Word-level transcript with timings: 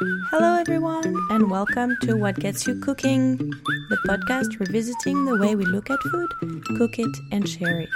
Hello, 0.00 0.54
everyone, 0.54 1.16
and 1.28 1.50
welcome 1.50 1.96
to 2.02 2.14
What 2.14 2.38
Gets 2.38 2.68
You 2.68 2.78
Cooking, 2.78 3.36
the 3.36 3.98
podcast 4.06 4.60
revisiting 4.60 5.24
the 5.24 5.36
way 5.38 5.56
we 5.56 5.64
look 5.66 5.90
at 5.90 5.98
food, 5.98 6.30
cook 6.78 7.00
it, 7.00 7.16
and 7.32 7.48
share 7.48 7.80
it. 7.80 7.88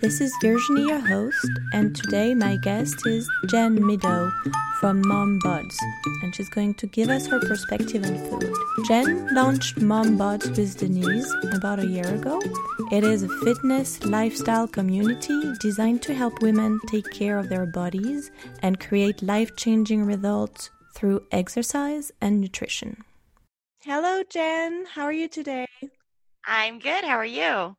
This 0.00 0.22
is 0.22 0.32
Virginie, 0.40 0.88
your 0.88 0.98
host, 0.98 1.46
and 1.74 1.94
today 1.94 2.34
my 2.34 2.56
guest 2.56 3.06
is 3.06 3.28
Jen 3.50 3.86
Meadow 3.86 4.32
from 4.80 5.06
Mom 5.06 5.38
Bods, 5.40 5.76
and 6.22 6.34
she's 6.34 6.48
going 6.48 6.72
to 6.72 6.86
give 6.86 7.10
us 7.10 7.26
her 7.26 7.40
perspective 7.40 8.02
on 8.06 8.16
food. 8.30 8.54
Jen 8.86 9.34
launched 9.34 9.82
Mom 9.82 10.16
Bods 10.16 10.56
with 10.56 10.78
Denise 10.78 11.30
about 11.52 11.80
a 11.80 11.86
year 11.86 12.14
ago. 12.14 12.40
It 12.90 13.04
is 13.04 13.24
a 13.24 13.28
fitness 13.44 14.02
lifestyle 14.06 14.66
community 14.66 15.52
designed 15.60 16.00
to 16.04 16.14
help 16.14 16.40
women 16.40 16.80
take 16.86 17.10
care 17.10 17.38
of 17.38 17.50
their 17.50 17.66
bodies 17.66 18.30
and 18.62 18.80
create 18.80 19.22
life 19.22 19.54
changing 19.54 20.06
results 20.06 20.70
through 20.96 21.20
exercise 21.30 22.10
and 22.20 22.40
nutrition. 22.40 23.04
Hello, 23.82 24.22
Jen. 24.28 24.86
How 24.94 25.02
are 25.02 25.12
you 25.12 25.28
today? 25.28 25.66
I'm 26.46 26.78
good. 26.78 27.04
How 27.04 27.18
are 27.18 27.24
you? 27.24 27.76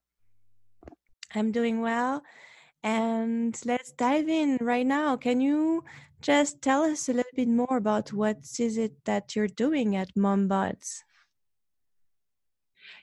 I'm 1.34 1.52
doing 1.52 1.82
well. 1.82 2.22
And 2.84 3.60
let's 3.66 3.92
dive 3.92 4.30
in 4.30 4.60
right 4.62 4.86
now. 4.86 5.18
Can 5.18 5.42
you 5.42 5.84
just 6.22 6.62
tell 6.62 6.84
us 6.84 7.10
a 7.10 7.14
little 7.14 7.36
bit 7.36 7.50
more 7.50 7.78
about 7.78 8.14
what 8.14 8.38
is 8.60 8.78
it 8.78 9.04
that 9.06 9.36
you're 9.36 9.48
doing 9.48 9.96
at 9.96 10.16
Mom 10.16 10.48
Bods? 10.48 11.02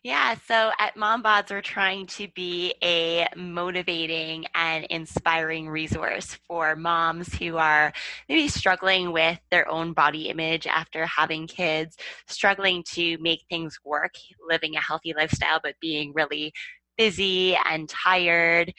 Yeah, 0.05 0.35
so 0.47 0.71
at 0.79 0.97
MomBods, 0.97 1.51
we're 1.51 1.63
trying 1.63 2.07
to 2.09 2.29
be 2.35 2.75
a 2.83 3.27
motivating 3.37 4.45
and 4.55 4.85
inspiring 4.91 5.67
resource 5.67 6.39
for 6.47 6.77
moms 6.77 7.35
who 7.35 7.57
are 7.57 7.91
maybe 8.29 8.49
struggling 8.49 9.13
with 9.13 9.39
their 9.51 9.67
own 9.67 9.95
body 9.95 10.29
image 10.29 10.67
after 10.67 11.07
having 11.07 11.47
kids, 11.47 11.97
struggling 12.29 12.85
to 12.93 13.17
make 13.23 13.47
things 13.49 13.79
work, 13.83 14.13
living 14.47 14.77
a 14.77 14.81
healthy 14.83 15.15
lifestyle, 15.17 15.59
but 15.63 15.75
being 15.81 16.13
really 16.15 16.53
busy 16.97 17.57
and 17.69 17.89
tired, 17.89 18.73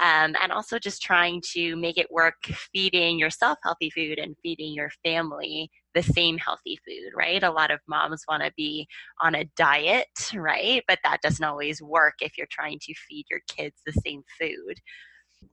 um, 0.00 0.34
and 0.40 0.52
also 0.52 0.78
just 0.78 1.02
trying 1.02 1.42
to 1.52 1.76
make 1.76 1.98
it 1.98 2.10
work 2.10 2.34
feeding 2.72 3.18
yourself 3.18 3.58
healthy 3.62 3.90
food 3.90 4.18
and 4.18 4.36
feeding 4.42 4.72
your 4.74 4.90
family 5.04 5.70
the 5.94 6.02
same 6.02 6.38
healthy 6.38 6.78
food, 6.86 7.10
right? 7.16 7.42
A 7.42 7.50
lot 7.50 7.70
of 7.70 7.80
moms 7.88 8.24
want 8.28 8.42
to 8.42 8.52
be 8.56 8.86
on 9.20 9.34
a 9.34 9.44
diet, 9.56 10.06
right? 10.34 10.82
But 10.86 11.00
that 11.04 11.20
doesn't 11.22 11.44
always 11.44 11.82
work 11.82 12.14
if 12.20 12.38
you're 12.38 12.46
trying 12.50 12.78
to 12.82 12.94
feed 13.08 13.26
your 13.30 13.40
kids 13.48 13.80
the 13.84 13.92
same 13.92 14.22
food. 14.38 14.78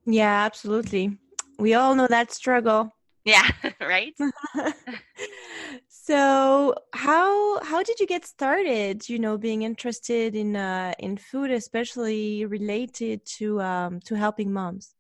Yeah, 0.06 0.46
absolutely. 0.46 1.18
We 1.58 1.74
all 1.74 1.96
know 1.96 2.08
that 2.08 2.32
struggle. 2.32 2.92
Yeah, 3.26 3.50
right? 3.82 4.14
so, 6.08 6.74
how 6.94 7.62
how 7.64 7.84
did 7.84 8.00
you 8.00 8.08
get 8.08 8.26
started, 8.26 9.10
you 9.10 9.20
know, 9.20 9.38
being 9.38 9.64
interested 9.64 10.36
in 10.36 10.56
uh 10.56 10.94
in 11.00 11.18
food 11.18 11.52
especially 11.52 12.46
related 12.46 13.26
to 13.38 13.62
um 13.62 14.00
to 14.02 14.16
helping 14.16 14.54
moms? 14.54 14.96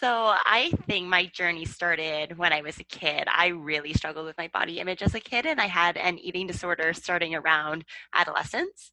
So 0.00 0.34
I 0.34 0.72
think 0.88 1.06
my 1.06 1.26
journey 1.26 1.64
started 1.64 2.36
when 2.36 2.52
I 2.52 2.62
was 2.62 2.78
a 2.80 2.84
kid. 2.84 3.24
I 3.28 3.48
really 3.48 3.92
struggled 3.92 4.26
with 4.26 4.36
my 4.36 4.48
body 4.48 4.80
image 4.80 5.02
as 5.02 5.14
a 5.14 5.20
kid, 5.20 5.46
and 5.46 5.60
I 5.60 5.66
had 5.66 5.96
an 5.96 6.18
eating 6.18 6.46
disorder 6.46 6.92
starting 6.92 7.34
around 7.36 7.84
adolescence. 8.12 8.92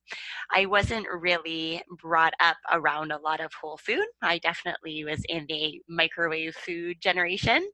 I 0.54 0.68
wasn't 0.68 1.08
really 1.10 1.82
brought 2.00 2.34
up 2.40 2.58
around 2.72 3.12
a 3.12 3.18
lot 3.18 3.40
of 3.40 3.52
whole 3.54 3.78
food. 3.78 4.06
I 4.22 4.38
definitely 4.38 5.04
was 5.04 5.24
in 5.28 5.46
the 5.48 5.82
microwave 5.90 6.56
food 6.56 7.02
generation. 7.02 7.68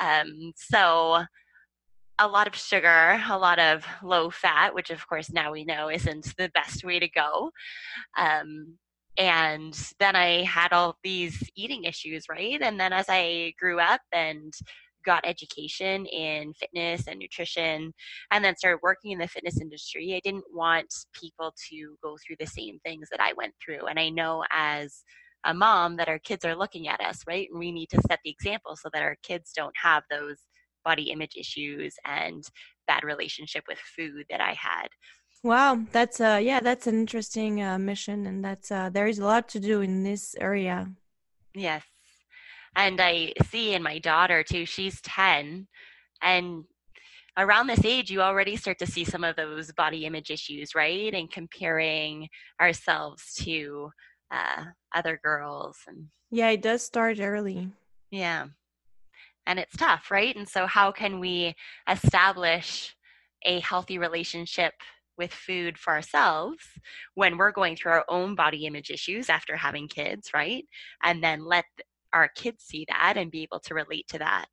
Um, 0.00 0.52
so 0.56 1.24
a 2.18 2.28
lot 2.28 2.46
of 2.46 2.54
sugar, 2.54 3.20
a 3.28 3.38
lot 3.38 3.58
of 3.58 3.84
low 4.02 4.30
fat, 4.30 4.74
which 4.74 4.90
of 4.90 5.06
course 5.08 5.30
now 5.32 5.52
we 5.52 5.64
know 5.64 5.88
isn't 5.88 6.34
the 6.36 6.50
best 6.54 6.84
way 6.84 6.98
to 6.98 7.08
go. 7.08 7.50
Um, 8.16 8.78
and 9.18 9.78
then 9.98 10.16
I 10.16 10.44
had 10.44 10.72
all 10.72 10.96
these 11.02 11.42
eating 11.56 11.84
issues, 11.84 12.24
right? 12.30 12.60
And 12.62 12.78
then 12.80 12.92
as 12.92 13.06
I 13.08 13.54
grew 13.58 13.78
up 13.78 14.00
and 14.12 14.52
got 15.04 15.26
education 15.26 16.06
in 16.06 16.52
fitness 16.54 17.08
and 17.08 17.18
nutrition 17.18 17.92
and 18.30 18.44
then 18.44 18.56
started 18.56 18.78
working 18.82 19.10
in 19.10 19.18
the 19.18 19.28
fitness 19.28 19.60
industry, 19.60 20.14
I 20.14 20.20
didn't 20.24 20.44
want 20.52 20.94
people 21.12 21.54
to 21.70 21.96
go 22.02 22.16
through 22.24 22.36
the 22.38 22.46
same 22.46 22.78
things 22.84 23.08
that 23.10 23.20
I 23.20 23.32
went 23.34 23.54
through. 23.62 23.86
And 23.86 23.98
I 23.98 24.08
know 24.08 24.44
as 24.50 25.02
a 25.44 25.52
mom 25.52 25.96
that 25.96 26.08
our 26.08 26.20
kids 26.20 26.44
are 26.44 26.54
looking 26.54 26.88
at 26.88 27.00
us, 27.00 27.22
right? 27.26 27.48
And 27.50 27.58
we 27.58 27.72
need 27.72 27.88
to 27.90 28.00
set 28.08 28.20
the 28.24 28.30
example 28.30 28.76
so 28.76 28.88
that 28.92 29.02
our 29.02 29.16
kids 29.22 29.52
don't 29.54 29.74
have 29.82 30.04
those 30.10 30.38
body 30.84 31.10
image 31.10 31.36
issues 31.36 31.96
and 32.04 32.44
bad 32.86 33.04
relationship 33.04 33.64
with 33.68 33.78
food 33.78 34.26
that 34.30 34.40
I 34.40 34.52
had. 34.54 34.88
Wow, 35.42 35.82
that's 35.90 36.20
uh 36.20 36.38
yeah, 36.42 36.60
that's 36.60 36.86
an 36.86 36.94
interesting 36.94 37.62
uh, 37.62 37.78
mission, 37.78 38.26
and 38.26 38.44
that's 38.44 38.70
uh, 38.70 38.90
there 38.90 39.08
is 39.08 39.18
a 39.18 39.24
lot 39.24 39.48
to 39.50 39.60
do 39.60 39.80
in 39.80 40.04
this 40.04 40.36
area. 40.40 40.92
Yes, 41.54 41.82
and 42.76 43.00
I 43.00 43.32
see 43.50 43.74
in 43.74 43.82
my 43.82 43.98
daughter 43.98 44.44
too. 44.44 44.66
She's 44.66 45.00
ten, 45.00 45.66
and 46.22 46.64
around 47.36 47.66
this 47.66 47.84
age, 47.84 48.08
you 48.08 48.20
already 48.20 48.56
start 48.56 48.78
to 48.78 48.86
see 48.86 49.04
some 49.04 49.24
of 49.24 49.34
those 49.34 49.72
body 49.72 50.04
image 50.04 50.30
issues, 50.30 50.76
right? 50.76 51.12
And 51.12 51.28
comparing 51.30 52.28
ourselves 52.60 53.34
to 53.40 53.90
uh, 54.30 54.64
other 54.94 55.18
girls, 55.24 55.76
and 55.88 56.06
yeah, 56.30 56.50
it 56.50 56.62
does 56.62 56.84
start 56.84 57.18
early. 57.18 57.68
Yeah, 58.12 58.46
and 59.46 59.58
it's 59.58 59.76
tough, 59.76 60.10
right? 60.10 60.34
And 60.34 60.48
so, 60.48 60.66
how 60.66 60.92
can 60.92 61.20
we 61.20 61.54
establish 61.88 62.94
a 63.44 63.60
healthy 63.60 63.98
relationship 63.98 64.74
with 65.18 65.32
food 65.32 65.78
for 65.78 65.92
ourselves 65.92 66.64
when 67.14 67.36
we're 67.36 67.52
going 67.52 67.76
through 67.76 67.92
our 67.92 68.04
own 68.08 68.34
body 68.34 68.66
image 68.66 68.90
issues 68.90 69.28
after 69.28 69.56
having 69.56 69.88
kids, 69.88 70.30
right? 70.34 70.64
And 71.02 71.22
then 71.22 71.44
let 71.44 71.64
our 72.12 72.28
kids 72.34 72.64
see 72.64 72.86
that 72.88 73.16
and 73.16 73.30
be 73.30 73.42
able 73.42 73.60
to 73.60 73.74
relate 73.74 74.06
to 74.08 74.18
that. 74.18 74.48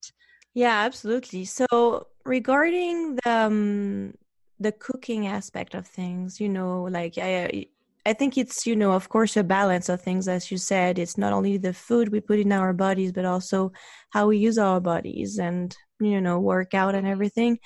Yeah, 0.53 0.79
absolutely. 0.85 1.45
So 1.45 2.07
regarding 2.25 3.15
the 3.15 3.29
um, 3.31 4.13
the 4.59 4.71
cooking 4.73 5.27
aspect 5.27 5.73
of 5.73 5.87
things, 5.87 6.41
you 6.41 6.49
know, 6.49 6.83
like 6.83 7.17
I 7.17 7.65
I 8.09 8.13
think 8.13 8.39
it's 8.39 8.65
you 8.65 8.75
know, 8.75 8.93
of 8.93 9.07
course, 9.07 9.37
a 9.37 9.43
balance 9.43 9.87
of 9.87 10.01
things. 10.01 10.27
As 10.27 10.49
you 10.49 10.57
said, 10.57 10.97
it's 10.97 11.15
not 11.15 11.31
only 11.31 11.57
the 11.57 11.73
food 11.73 12.09
we 12.09 12.19
put 12.21 12.39
in 12.39 12.51
our 12.51 12.73
bodies, 12.73 13.11
but 13.11 13.23
also 13.23 13.71
how 14.09 14.25
we 14.25 14.39
use 14.39 14.57
our 14.57 14.81
bodies 14.81 15.37
and 15.37 15.75
you 15.99 16.19
know, 16.19 16.39
work 16.39 16.73
out 16.73 16.95
and 16.95 17.05
everything. 17.05 17.59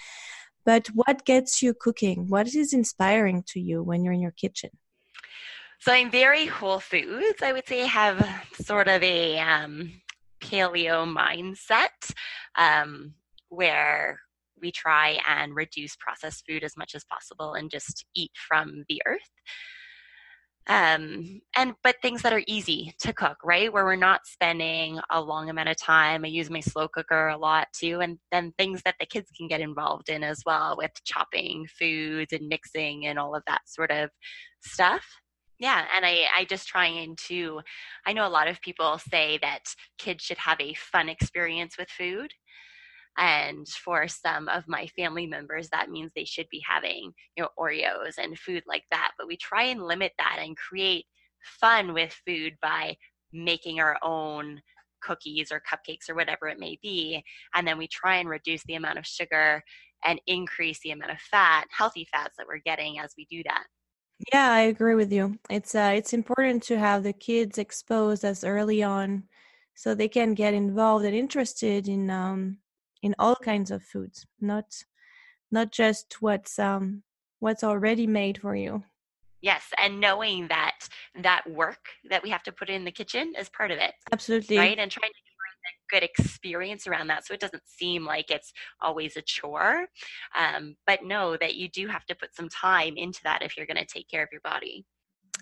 But 0.66 0.88
what 0.94 1.24
gets 1.24 1.62
you 1.62 1.74
cooking? 1.74 2.28
What 2.28 2.54
is 2.54 2.74
inspiring 2.74 3.44
to 3.48 3.60
you 3.62 3.84
when 3.84 4.04
you're 4.04 4.14
in 4.14 4.20
your 4.20 4.32
kitchen? 4.32 4.72
So 5.80 5.94
I'm 5.94 6.12
very 6.12 6.46
whole 6.46 6.82
foods. 6.82 7.42
I 7.42 7.54
would 7.54 7.68
say 7.68 7.84
I 7.84 7.88
have 7.88 8.46
sort 8.60 8.90
of 8.90 9.02
a 9.02 9.40
um, 9.40 9.94
paleo 10.42 11.06
mindset 11.06 12.14
um, 12.56 13.14
where 13.48 14.20
we 14.62 14.74
try 14.74 15.20
and 15.26 15.56
reduce 15.56 15.96
processed 15.96 16.44
food 16.46 16.66
as 16.66 16.76
much 16.76 16.96
as 16.96 17.06
possible 17.06 17.54
and 17.54 17.72
just 17.72 18.06
eat 18.14 18.32
from 18.36 18.84
the 18.90 19.02
earth 19.06 19.32
um, 20.68 21.42
and 21.58 21.74
but 21.84 21.96
things 22.02 22.22
that 22.22 22.34
are 22.34 22.44
easy 22.48 22.94
to 23.00 23.14
cook 23.14 23.38
right? 23.44 23.72
Where 23.72 23.84
we're 23.84 23.96
not 23.96 24.22
spending 24.26 25.00
a 25.12 25.22
long 25.22 25.50
amount 25.50 25.70
of 25.70 25.78
time. 25.78 26.24
I 26.24 26.30
use 26.30 26.50
my 26.50 26.62
slow 26.62 26.88
cooker 26.88 27.30
a 27.30 27.38
lot 27.38 27.68
too 27.74 28.00
and 28.02 28.18
then 28.32 28.54
things 28.58 28.82
that 28.86 28.96
the 29.00 29.06
kids 29.06 29.30
can 29.36 29.48
get 29.48 29.62
involved 29.62 30.10
in 30.10 30.24
as 30.24 30.42
well 30.46 30.76
with 30.78 30.92
chopping 31.06 31.68
foods 31.80 32.32
and 32.34 32.48
mixing 32.48 33.08
and 33.08 33.20
all 33.20 33.36
of 33.36 33.44
that 33.48 33.62
sort 33.66 33.92
of 33.92 34.10
stuff. 34.62 35.06
Yeah 35.60 35.86
and 35.96 36.06
i 36.06 36.24
i 36.36 36.46
just 36.46 36.68
trying 36.68 37.16
to 37.28 37.62
i 38.08 38.12
know 38.12 38.28
a 38.28 38.30
lot 38.38 38.48
of 38.48 38.60
people 38.62 38.98
say 38.98 39.38
that 39.42 39.62
kids 39.98 40.24
should 40.24 40.40
have 40.40 40.60
a 40.60 40.74
fun 40.74 41.10
experience 41.10 41.78
with 41.78 41.90
food 41.90 42.32
and 43.18 43.68
for 43.68 44.08
some 44.08 44.48
of 44.50 44.68
my 44.68 44.88
family 44.88 45.28
members 45.28 45.70
that 45.70 45.90
means 45.90 46.12
they 46.16 46.26
should 46.26 46.48
be 46.50 46.62
having 46.68 47.12
you 47.36 47.44
know 47.44 47.50
oreos 47.60 48.14
and 48.18 48.38
food 48.38 48.64
like 48.68 48.84
that 48.92 49.12
but 49.18 49.28
we 49.28 49.38
try 49.38 49.64
and 49.64 49.84
limit 49.84 50.12
that 50.18 50.40
and 50.42 50.58
create 50.58 51.06
fun 51.44 51.94
with 51.94 52.16
food 52.26 52.54
by 52.62 52.96
making 53.32 53.80
our 53.80 53.98
own 54.02 54.60
cookies 55.02 55.52
or 55.52 55.62
cupcakes 55.62 56.10
or 56.10 56.16
whatever 56.16 56.48
it 56.48 56.60
may 56.60 56.78
be 56.82 57.22
and 57.54 57.68
then 57.68 57.78
we 57.78 57.88
try 57.88 58.16
and 58.18 58.30
reduce 58.30 58.64
the 58.64 58.76
amount 58.76 58.98
of 58.98 59.06
sugar 59.06 59.62
and 60.06 60.20
increase 60.28 60.80
the 60.84 60.92
amount 60.92 61.12
of 61.12 61.20
fat 61.20 61.66
healthy 61.70 62.08
fats 62.12 62.36
that 62.38 62.48
we're 62.48 62.60
getting 62.60 63.00
as 63.00 63.14
we 63.18 63.26
do 63.30 63.42
that. 63.46 63.64
Yeah 64.32 64.52
i 64.52 64.62
agree 64.62 64.96
with 64.96 65.12
you. 65.12 65.38
It's 65.50 65.76
uh 65.76 65.94
it's 65.96 66.14
important 66.14 66.64
to 66.64 66.80
have 66.80 67.04
the 67.04 67.14
kids 67.14 67.58
exposed 67.58 68.24
as 68.24 68.44
early 68.44 68.82
on 68.84 69.24
so 69.76 69.94
they 69.94 70.08
can 70.08 70.34
get 70.34 70.54
involved 70.54 71.06
and 71.06 71.16
interested 71.16 71.88
in 71.88 72.10
um 72.10 72.58
in 73.04 73.14
all 73.20 73.36
kinds 73.36 73.70
of 73.70 73.84
foods, 73.84 74.26
not 74.42 74.66
not 75.52 75.72
just 75.72 76.22
what's 76.22 76.58
um 76.58 77.04
what's 77.40 77.64
already 77.64 78.08
made 78.08 78.40
for 78.40 78.56
you. 78.56 78.84
Yes, 79.42 79.66
and 79.78 80.00
knowing 80.00 80.48
that 80.48 80.88
that 81.22 81.44
work 81.50 81.86
that 82.10 82.24
we 82.24 82.30
have 82.30 82.44
to 82.44 82.52
put 82.52 82.70
in 82.70 82.86
the 82.86 82.92
kitchen 82.92 83.34
is 83.38 83.50
part 83.50 83.72
of 83.72 83.78
it. 83.78 83.94
Absolutely. 84.12 84.58
Right? 84.58 84.80
And 84.80 84.90
trying 84.90 85.12
to 85.12 85.20
get 85.94 86.02
a 86.02 86.02
good 86.02 86.04
experience 86.04 86.88
around 86.88 87.08
that 87.08 87.26
so 87.26 87.34
it 87.34 87.40
doesn't 87.40 87.64
seem 87.66 88.06
like 88.06 88.30
it's 88.30 88.52
always 88.82 89.16
a 89.16 89.22
chore 89.22 89.88
um, 90.36 90.76
but 90.88 91.04
know 91.04 91.38
that 91.38 91.56
you 91.56 91.70
do 91.70 91.88
have 91.88 92.06
to 92.06 92.16
put 92.16 92.36
some 92.36 92.50
time 92.50 92.96
into 92.98 93.20
that 93.24 93.42
if 93.42 93.56
you're 93.56 93.66
going 93.66 93.78
to 93.78 93.86
take 93.86 94.10
care 94.10 94.24
of 94.24 94.30
your 94.32 94.42
body 94.42 94.86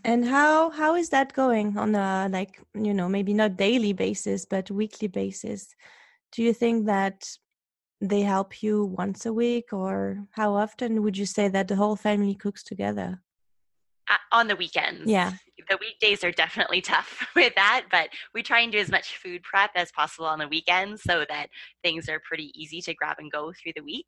and 0.04 0.26
how 0.26 0.70
how 0.70 0.96
is 0.96 1.10
that 1.10 1.34
going 1.34 1.78
on 1.78 1.96
a 1.96 2.28
like 2.32 2.60
you 2.74 2.94
know 2.94 3.08
maybe 3.08 3.34
not 3.34 3.58
daily 3.58 3.94
basis 3.94 4.46
but 4.46 4.72
weekly 4.72 5.08
basis 5.08 5.76
do 6.32 6.44
you 6.44 6.54
think 6.54 6.86
that 6.86 7.26
they 8.02 8.22
help 8.22 8.64
you 8.64 8.84
once 8.84 9.26
a 9.26 9.34
week 9.34 9.72
or 9.72 10.26
how 10.32 10.56
often 10.56 11.04
would 11.04 11.18
you 11.18 11.26
say 11.26 11.48
that 11.48 11.68
the 11.68 11.76
whole 11.76 11.96
family 11.96 12.34
cooks 12.34 12.64
together? 12.64 13.22
Uh, 14.10 14.18
on 14.32 14.48
the 14.48 14.56
weekends. 14.56 15.10
Yeah. 15.10 15.34
The 15.70 15.78
weekdays 15.80 16.24
are 16.24 16.32
definitely 16.32 16.82
tough 16.82 17.26
with 17.36 17.54
that 17.56 17.86
but 17.92 18.10
we 18.34 18.42
try 18.42 18.62
and 18.62 18.72
do 18.72 18.80
as 18.80 18.90
much 18.90 19.18
food 19.18 19.44
prep 19.44 19.70
as 19.76 19.92
possible 19.92 20.26
on 20.26 20.40
the 20.40 20.48
weekends 20.48 21.04
so 21.04 21.24
that 21.30 21.48
things 21.84 22.10
are 22.10 22.20
pretty 22.28 22.52
easy 22.60 22.82
to 22.82 22.94
grab 22.96 23.18
and 23.20 23.32
go 23.32 23.54
through 23.54 23.74
the 23.76 23.84
week. 23.84 24.08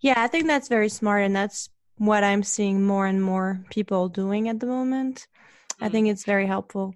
Yeah 0.00 0.14
i 0.16 0.26
think 0.26 0.46
that's 0.46 0.68
very 0.68 0.88
smart 0.88 1.22
and 1.22 1.36
that's 1.36 1.68
what 1.98 2.24
i'm 2.24 2.42
seeing 2.42 2.82
more 2.82 3.06
and 3.06 3.22
more 3.22 3.62
people 3.70 4.08
doing 4.08 4.48
at 4.48 4.58
the 4.58 4.66
moment. 4.66 5.28
Mm. 5.74 5.86
i 5.86 5.88
think 5.90 6.08
it's 6.08 6.24
very 6.24 6.46
helpful 6.46 6.94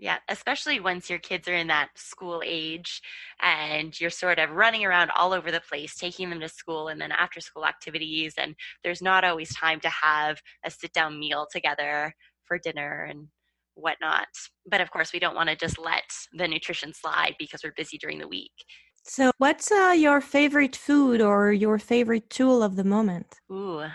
yeah, 0.00 0.16
especially 0.30 0.80
once 0.80 1.10
your 1.10 1.18
kids 1.18 1.46
are 1.46 1.54
in 1.54 1.66
that 1.66 1.90
school 1.94 2.42
age 2.44 3.02
and 3.42 3.98
you're 4.00 4.08
sort 4.08 4.38
of 4.38 4.50
running 4.50 4.82
around 4.82 5.10
all 5.14 5.34
over 5.34 5.52
the 5.52 5.60
place, 5.60 5.94
taking 5.94 6.30
them 6.30 6.40
to 6.40 6.48
school 6.48 6.88
and 6.88 6.98
then 6.98 7.12
after 7.12 7.38
school 7.38 7.66
activities. 7.66 8.32
And 8.38 8.54
there's 8.82 9.02
not 9.02 9.24
always 9.24 9.54
time 9.54 9.78
to 9.80 9.90
have 9.90 10.40
a 10.64 10.70
sit 10.70 10.94
down 10.94 11.20
meal 11.20 11.46
together 11.52 12.14
for 12.46 12.58
dinner 12.58 13.06
and 13.10 13.28
whatnot. 13.74 14.28
But 14.66 14.80
of 14.80 14.90
course, 14.90 15.12
we 15.12 15.18
don't 15.18 15.36
want 15.36 15.50
to 15.50 15.56
just 15.56 15.78
let 15.78 16.04
the 16.32 16.48
nutrition 16.48 16.94
slide 16.94 17.34
because 17.38 17.60
we're 17.62 17.74
busy 17.76 17.98
during 17.98 18.18
the 18.18 18.28
week. 18.28 18.52
So, 19.02 19.30
what's 19.36 19.70
uh, 19.70 19.94
your 19.94 20.22
favorite 20.22 20.74
food 20.74 21.20
or 21.20 21.52
your 21.52 21.78
favorite 21.78 22.30
tool 22.30 22.62
of 22.62 22.76
the 22.76 22.84
moment? 22.84 23.40
Ooh, 23.52 23.80
uh, 23.80 23.90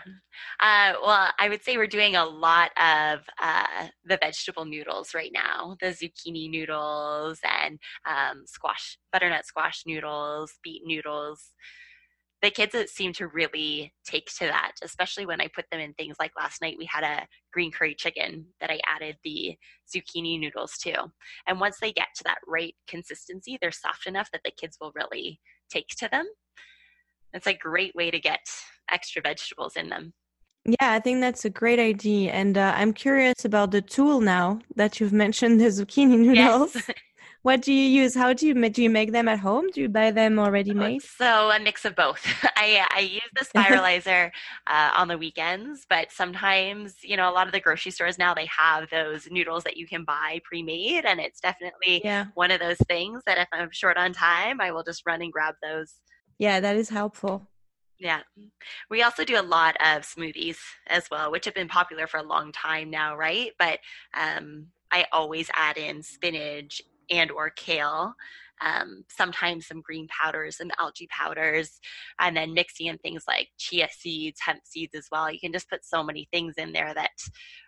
well, 0.60 1.30
I 1.40 1.48
would 1.48 1.64
say 1.64 1.78
we're 1.78 1.88
doing 1.88 2.18
a 2.18 2.26
lot 2.26 2.72
of 2.78 3.22
uh, 3.42 3.88
the 4.04 4.18
vegetable 4.18 4.66
noodles 4.66 5.14
right 5.14 5.32
now 5.34 5.78
the 5.80 5.88
zucchini 5.88 6.50
noodles 6.50 7.40
and 7.44 7.80
um, 8.06 8.44
squash, 8.46 8.98
butternut 9.14 9.46
squash 9.46 9.84
noodles, 9.86 10.52
beet 10.62 10.82
noodles 10.86 11.52
the 12.46 12.52
kids 12.52 12.76
seem 12.92 13.12
to 13.14 13.28
really 13.28 13.92
take 14.06 14.28
to 14.28 14.46
that, 14.46 14.74
especially 14.84 15.26
when 15.26 15.42
I 15.42 15.48
put 15.48 15.66
them 15.72 15.82
in 15.82 15.94
things 15.94 16.18
like 16.20 16.32
last 16.38 16.62
night 16.62 16.76
we 16.78 16.86
had 16.86 17.04
a 17.04 17.26
green 17.52 17.72
curry 17.72 17.96
chicken 17.96 18.46
that 18.62 18.70
I 18.70 18.80
added 18.88 19.18
the 19.24 19.56
zucchini 19.92 20.40
noodles 20.40 20.78
to. 20.84 21.12
And 21.48 21.60
once 21.60 21.78
they 21.82 21.92
get 21.92 22.10
to 22.18 22.24
that 22.26 22.38
right 22.48 22.76
consistency, 22.88 23.58
they're 23.60 23.72
soft 23.72 24.06
enough 24.06 24.30
that 24.32 24.42
the 24.46 24.52
kids 24.52 24.78
will 24.80 24.92
really 24.94 25.40
take 25.72 25.88
to 25.98 26.08
them. 26.12 26.28
It's 27.34 27.48
a 27.48 27.54
great 27.54 27.96
way 27.96 28.12
to 28.12 28.20
get 28.20 28.46
extra 28.92 29.24
vegetables 29.24 29.76
in 29.76 29.90
them. 29.90 30.14
Yeah, 30.66 30.92
I 30.92 31.00
think 31.00 31.22
that's 31.22 31.46
a 31.46 31.50
great 31.50 31.80
idea. 31.80 32.32
And 32.32 32.60
uh, 32.60 32.74
I'm 32.76 32.94
curious 32.94 33.44
about 33.44 33.72
the 33.72 33.82
tool 33.82 34.22
now 34.22 34.60
that 34.76 35.00
you've 35.00 35.14
mentioned 35.14 35.60
the 35.60 35.66
zucchini 35.66 36.20
noodles. 36.20 36.76
Yes. 36.76 36.92
What 37.46 37.62
do 37.62 37.72
you 37.72 38.02
use? 38.02 38.16
How 38.16 38.34
do 38.34 38.48
you 38.48 38.70
do 38.70 38.82
you 38.82 38.90
make 38.90 39.12
them 39.12 39.28
at 39.28 39.38
home? 39.38 39.70
Do 39.70 39.80
you 39.80 39.88
buy 39.88 40.10
them 40.10 40.40
already 40.40 40.72
oh, 40.72 40.74
made? 40.74 41.04
So 41.04 41.52
a 41.52 41.60
mix 41.60 41.86
of 41.86 41.96
both. 41.96 42.26
I 42.58 42.84
I 42.90 43.02
use 43.02 43.30
the 43.38 43.46
spiralizer 43.46 44.32
uh, 44.68 44.90
on 44.96 45.10
the 45.10 45.16
weekends, 45.20 45.86
but 45.88 46.12
sometimes 46.12 46.96
you 47.04 47.16
know 47.16 47.30
a 47.30 47.36
lot 47.38 47.46
of 47.46 47.54
the 47.54 47.60
grocery 47.60 47.92
stores 47.92 48.18
now 48.18 48.34
they 48.34 48.48
have 48.48 48.90
those 48.90 49.28
noodles 49.30 49.64
that 49.66 49.78
you 49.78 49.86
can 49.86 50.04
buy 50.04 50.42
pre-made, 50.44 51.06
and 51.06 51.20
it's 51.20 51.40
definitely 51.40 52.02
yeah. 52.04 52.26
one 52.34 52.50
of 52.50 52.60
those 52.60 52.80
things 52.88 53.22
that 53.28 53.38
if 53.38 53.48
I'm 53.54 53.70
short 53.70 53.98
on 53.98 54.12
time, 54.12 54.60
I 54.60 54.72
will 54.72 54.84
just 54.84 55.04
run 55.06 55.22
and 55.22 55.32
grab 55.32 55.54
those. 55.62 55.94
Yeah, 56.40 56.60
that 56.60 56.76
is 56.76 56.90
helpful. 56.90 57.48
Yeah. 58.00 58.22
We 58.90 59.04
also 59.04 59.24
do 59.24 59.40
a 59.40 59.46
lot 59.46 59.76
of 59.80 60.02
smoothies 60.02 60.58
as 60.88 61.12
well, 61.12 61.32
which 61.32 61.46
have 61.46 61.54
been 61.54 61.68
popular 61.68 62.08
for 62.08 62.18
a 62.18 62.24
long 62.24 62.52
time 62.52 62.90
now, 62.90 63.16
right? 63.16 63.52
But 63.60 63.82
um, 64.16 64.70
I 64.92 65.06
always 65.14 65.52
add 65.54 65.78
in 65.78 66.02
spinach 66.02 66.82
and 67.10 67.32
or 67.32 67.50
kale 67.50 68.16
um, 68.62 69.04
sometimes 69.10 69.68
some 69.68 69.82
green 69.82 70.08
powders 70.08 70.60
and 70.60 70.72
algae 70.80 71.08
powders 71.10 71.80
and 72.20 72.36
then 72.36 72.54
mixing 72.54 72.88
in 72.88 72.98
things 72.98 73.24
like 73.28 73.50
chia 73.58 73.88
seeds 73.92 74.40
hemp 74.40 74.62
seeds 74.64 74.96
as 74.96 75.08
well. 75.12 75.32
You 75.32 75.40
can 75.40 75.52
just 75.52 75.70
put 75.70 75.84
so 75.84 76.04
many 76.04 76.28
things 76.32 76.56
in 76.58 76.72
there 76.72 76.94
that 76.94 77.12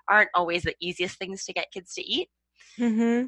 aren't 0.08 0.30
always 0.34 0.64
the 0.64 0.76
easiest 0.80 1.18
things 1.18 1.44
to 1.46 1.54
get 1.54 1.72
kids 1.72 1.94
to 1.96 2.02
eat. 2.02 2.30
Mm-hmm. 2.80 3.28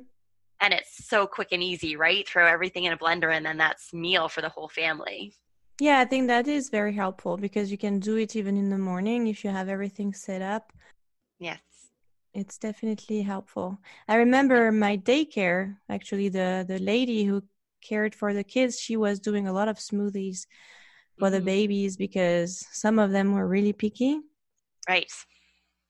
and 0.62 0.74
it's 0.74 1.08
so 1.08 1.26
quick 1.26 1.50
and 1.52 1.64
easy 1.64 1.96
right? 1.96 2.28
Throw 2.28 2.46
everything 2.46 2.84
in 2.86 2.94
a 2.94 2.98
blender 2.98 3.34
and 3.36 3.46
then 3.46 3.58
that's 3.58 3.94
meal 3.94 4.30
for 4.30 4.42
the 4.42 4.50
whole 4.50 4.70
family. 4.70 5.34
Yeah 5.80 6.00
i 6.00 6.06
think 6.06 6.28
that 6.28 6.48
is 6.48 6.70
very 6.70 6.94
helpful 6.94 7.38
because 7.38 7.72
you 7.72 7.78
can 7.78 8.00
do 8.00 8.18
it 8.18 8.36
even 8.36 8.58
in 8.58 8.70
the 8.70 8.78
morning 8.78 9.28
if 9.28 9.44
you 9.44 9.50
have 9.50 9.70
everything 9.70 10.14
set 10.14 10.42
up. 10.42 10.74
Yes 11.40 11.69
it's 12.40 12.58
definitely 12.58 13.22
helpful. 13.22 13.78
I 14.08 14.16
remember 14.16 14.72
my 14.72 14.98
daycare, 14.98 15.76
actually, 15.90 16.30
the, 16.30 16.66
the 16.68 16.80
lady 16.80 17.26
who 17.26 17.44
cared 17.82 18.16
for 18.16 18.34
the 18.34 18.44
kids, 18.44 18.80
she 18.80 18.96
was 18.98 19.20
doing 19.20 19.48
a 19.48 19.54
lot 19.54 19.68
of 19.68 19.78
smoothies 19.78 20.46
for 21.18 21.28
mm-hmm. 21.28 21.36
the 21.36 21.42
babies 21.42 21.98
because 21.98 22.66
some 22.72 22.98
of 22.98 23.12
them 23.12 23.34
were 23.34 23.48
really 23.48 23.74
picky. 23.74 24.20
Right. 24.88 25.12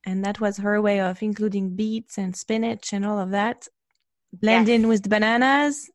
And 0.06 0.25
that 0.25 0.40
was 0.40 0.57
her 0.57 0.81
way 0.81 1.00
of 1.01 1.22
including 1.22 1.75
beets 1.75 2.18
and 2.18 2.36
spinach 2.36 2.94
and 2.94 3.06
all 3.06 3.19
of 3.19 3.31
that. 3.31 3.68
Blend 4.34 4.68
yes. 4.68 4.75
in 4.75 4.88
with 4.88 5.10
bananas. 5.10 5.90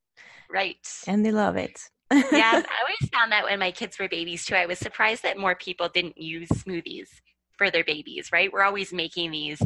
Right. 0.50 0.86
And 1.06 1.24
they 1.24 1.32
love 1.32 1.56
it. 1.56 1.80
yeah, 2.12 2.22
I 2.32 2.76
always 2.82 3.10
found 3.12 3.32
that 3.32 3.44
when 3.44 3.58
my 3.58 3.72
kids 3.72 3.98
were 3.98 4.08
babies 4.08 4.44
too. 4.44 4.54
I 4.54 4.66
was 4.66 4.78
surprised 4.78 5.24
that 5.24 5.38
more 5.38 5.54
people 5.54 5.88
didn't 5.88 6.18
use 6.18 6.48
smoothies 6.48 7.08
for 7.56 7.70
their 7.70 7.84
babies, 7.84 8.30
right? 8.32 8.52
We're 8.52 8.62
always 8.62 8.92
making 8.92 9.30
these 9.30 9.60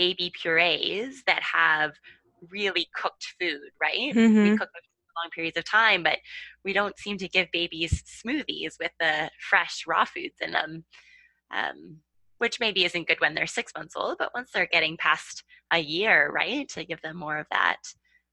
baby 0.00 0.32
purees 0.40 1.22
that 1.26 1.42
have 1.42 1.92
really 2.50 2.88
cooked 2.96 3.34
food, 3.38 3.68
right? 3.82 4.14
Mm-hmm. 4.14 4.42
We 4.42 4.50
cook 4.56 4.70
them 4.72 4.82
for 4.82 5.22
long 5.22 5.30
periods 5.34 5.58
of 5.58 5.64
time, 5.66 6.02
but 6.02 6.16
we 6.64 6.72
don't 6.72 6.98
seem 6.98 7.18
to 7.18 7.28
give 7.28 7.48
babies 7.52 8.02
smoothies 8.02 8.76
with 8.80 8.92
the 8.98 9.30
fresh 9.50 9.84
raw 9.86 10.06
foods 10.06 10.36
in 10.40 10.52
them. 10.52 10.84
Um, 11.54 11.98
which 12.38 12.58
maybe 12.58 12.86
isn't 12.86 13.06
good 13.06 13.20
when 13.20 13.34
they're 13.34 13.46
six 13.46 13.70
months 13.76 13.94
old, 13.94 14.16
but 14.18 14.30
once 14.34 14.50
they're 14.54 14.64
getting 14.72 14.96
past 14.96 15.44
a 15.70 15.78
year, 15.78 16.30
right, 16.34 16.66
to 16.70 16.86
give 16.86 17.02
them 17.02 17.18
more 17.18 17.36
of 17.36 17.46
that, 17.50 17.76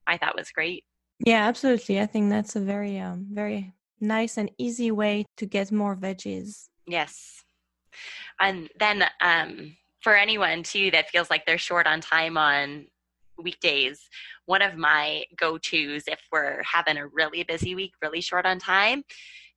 I 0.07 0.15
thought 0.17 0.37
was 0.37 0.49
great. 0.51 0.85
Yeah, 1.19 1.45
absolutely. 1.45 1.99
I 1.99 2.05
think 2.05 2.29
that's 2.29 2.55
a 2.55 2.61
very, 2.61 2.97
um, 2.99 3.27
very 3.29 3.73
nice 3.99 4.37
and 4.37 4.49
easy 4.57 4.91
way 4.91 5.25
to 5.35 5.45
get 5.45 5.73
more 5.73 5.97
veggies. 5.97 6.69
Yes. 6.87 7.43
And 8.39 8.69
then 8.79 9.03
um, 9.19 9.75
for 10.01 10.15
anyone 10.15 10.63
too 10.63 10.91
that 10.91 11.09
feels 11.09 11.29
like 11.29 11.45
they're 11.45 11.57
short 11.57 11.87
on 11.87 12.01
time 12.01 12.37
on 12.37 12.87
weekdays, 13.37 14.09
one 14.45 14.61
of 14.61 14.75
my 14.75 15.23
go 15.35 15.57
tos 15.57 16.03
if 16.07 16.19
we're 16.31 16.61
having 16.63 16.97
a 16.97 17.07
really 17.07 17.43
busy 17.43 17.75
week, 17.75 17.93
really 18.01 18.21
short 18.21 18.45
on 18.45 18.59
time, 18.59 19.03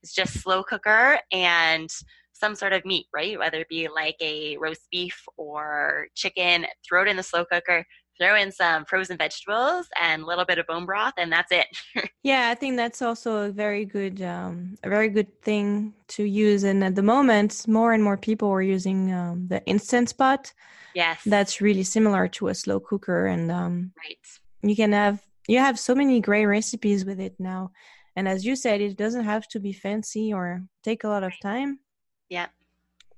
is 0.02 0.12
just 0.12 0.40
slow 0.40 0.62
cooker 0.62 1.18
and 1.32 1.88
some 2.32 2.54
sort 2.54 2.72
of 2.72 2.84
meat, 2.84 3.06
right? 3.12 3.38
Whether 3.38 3.60
it 3.60 3.68
be 3.68 3.88
like 3.88 4.16
a 4.20 4.56
roast 4.56 4.88
beef 4.90 5.22
or 5.36 6.06
chicken, 6.14 6.66
throw 6.86 7.02
it 7.02 7.08
in 7.08 7.16
the 7.16 7.22
slow 7.22 7.44
cooker, 7.44 7.84
throw 8.20 8.36
in 8.36 8.52
some 8.52 8.84
frozen 8.84 9.16
vegetables 9.16 9.88
and 10.00 10.22
a 10.22 10.26
little 10.26 10.44
bit 10.44 10.58
of 10.58 10.66
bone 10.66 10.86
broth 10.86 11.14
and 11.16 11.32
that's 11.32 11.50
it. 11.50 11.66
Yeah 12.22 12.50
i 12.50 12.54
think 12.54 12.76
that's 12.76 13.00
also 13.00 13.48
a 13.48 13.50
very 13.50 13.84
good 13.84 14.20
um, 14.20 14.76
a 14.84 14.88
very 14.88 15.08
good 15.08 15.30
thing 15.42 15.94
to 16.08 16.24
use 16.24 16.64
and 16.64 16.84
at 16.84 16.94
the 16.94 17.02
moment 17.02 17.66
more 17.66 17.92
and 17.92 18.04
more 18.04 18.18
people 18.18 18.48
are 18.50 18.62
using 18.62 19.12
um, 19.12 19.46
the 19.48 19.64
instant 19.64 20.16
pot. 20.16 20.52
Yes. 20.94 21.22
That's 21.24 21.60
really 21.60 21.84
similar 21.84 22.26
to 22.36 22.48
a 22.48 22.54
slow 22.54 22.80
cooker 22.80 23.26
and 23.26 23.50
um, 23.50 23.92
right. 24.04 24.26
you 24.62 24.76
can 24.76 24.92
have 24.92 25.22
you 25.48 25.58
have 25.58 25.78
so 25.78 25.94
many 25.94 26.20
great 26.20 26.46
recipes 26.46 27.04
with 27.04 27.20
it 27.20 27.34
now 27.38 27.70
and 28.16 28.28
as 28.28 28.44
you 28.44 28.54
said 28.54 28.80
it 28.80 28.96
doesn't 28.96 29.24
have 29.24 29.48
to 29.48 29.60
be 29.60 29.72
fancy 29.72 30.32
or 30.32 30.62
take 30.82 31.04
a 31.04 31.08
lot 31.08 31.24
of 31.24 31.32
time. 31.40 31.80
Yeah 32.28 32.48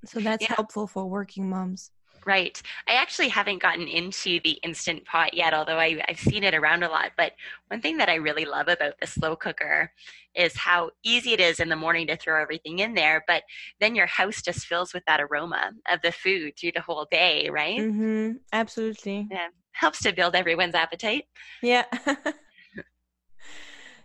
so 0.05 0.21
that's 0.21 0.43
yeah. 0.43 0.55
helpful 0.55 0.87
for 0.87 1.05
working 1.07 1.49
moms 1.49 1.91
Right. 2.25 2.61
I 2.88 2.95
actually 2.95 3.29
haven't 3.29 3.62
gotten 3.62 3.88
into 3.88 4.41
the 4.45 4.59
instant 4.62 5.05
pot 5.05 5.35
yet, 5.35 5.55
although 5.55 5.79
I, 5.79 6.00
have 6.07 6.19
seen 6.19 6.45
it 6.45 6.55
around 6.55 6.83
a 6.83 6.88
lot. 6.88 7.12
But 7.17 7.33
one 7.69 7.81
thing 7.81 7.97
that 7.97 8.09
I 8.09 8.17
really 8.17 8.45
love 8.45 8.69
about 8.69 8.95
the 9.00 9.07
slow 9.07 9.35
cooker 9.35 9.91
is 10.35 10.57
how 10.57 10.91
easy 11.02 11.33
it 11.33 11.41
is 11.41 11.61
in 11.61 11.69
the 11.69 11.76
morning 11.76 12.07
to 12.07 12.17
throw 12.17 12.41
everything 12.41 12.79
in 12.79 12.95
there. 12.95 13.25
But 13.26 13.43
then 13.81 13.95
your 13.95 14.07
house 14.07 14.41
just 14.41 14.67
fills 14.67 14.95
with 14.95 15.05
that 15.07 15.21
aroma 15.21 15.73
of 15.91 16.00
the 16.02 16.12
food 16.12 16.55
through 16.59 16.73
the 16.75 16.81
whole 16.81 17.07
day, 17.11 17.49
right? 17.50 17.81
Mm-hmm. 17.81 18.33
Absolutely. 18.52 19.29
Yeah. 19.31 19.49
Helps 19.73 20.02
to 20.02 20.12
build 20.12 20.37
everyone's 20.37 20.75
appetite. 20.75 21.25
Yeah. 21.62 21.85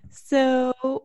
so 0.09 1.03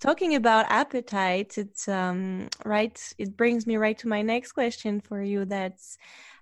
talking 0.00 0.34
about 0.34 0.66
appetite 0.68 1.58
it's 1.58 1.88
um 1.88 2.48
right 2.64 3.12
it 3.18 3.36
brings 3.36 3.66
me 3.66 3.76
right 3.76 3.98
to 3.98 4.08
my 4.08 4.22
next 4.22 4.52
question 4.52 5.00
for 5.00 5.22
you 5.22 5.44
that's 5.44 5.98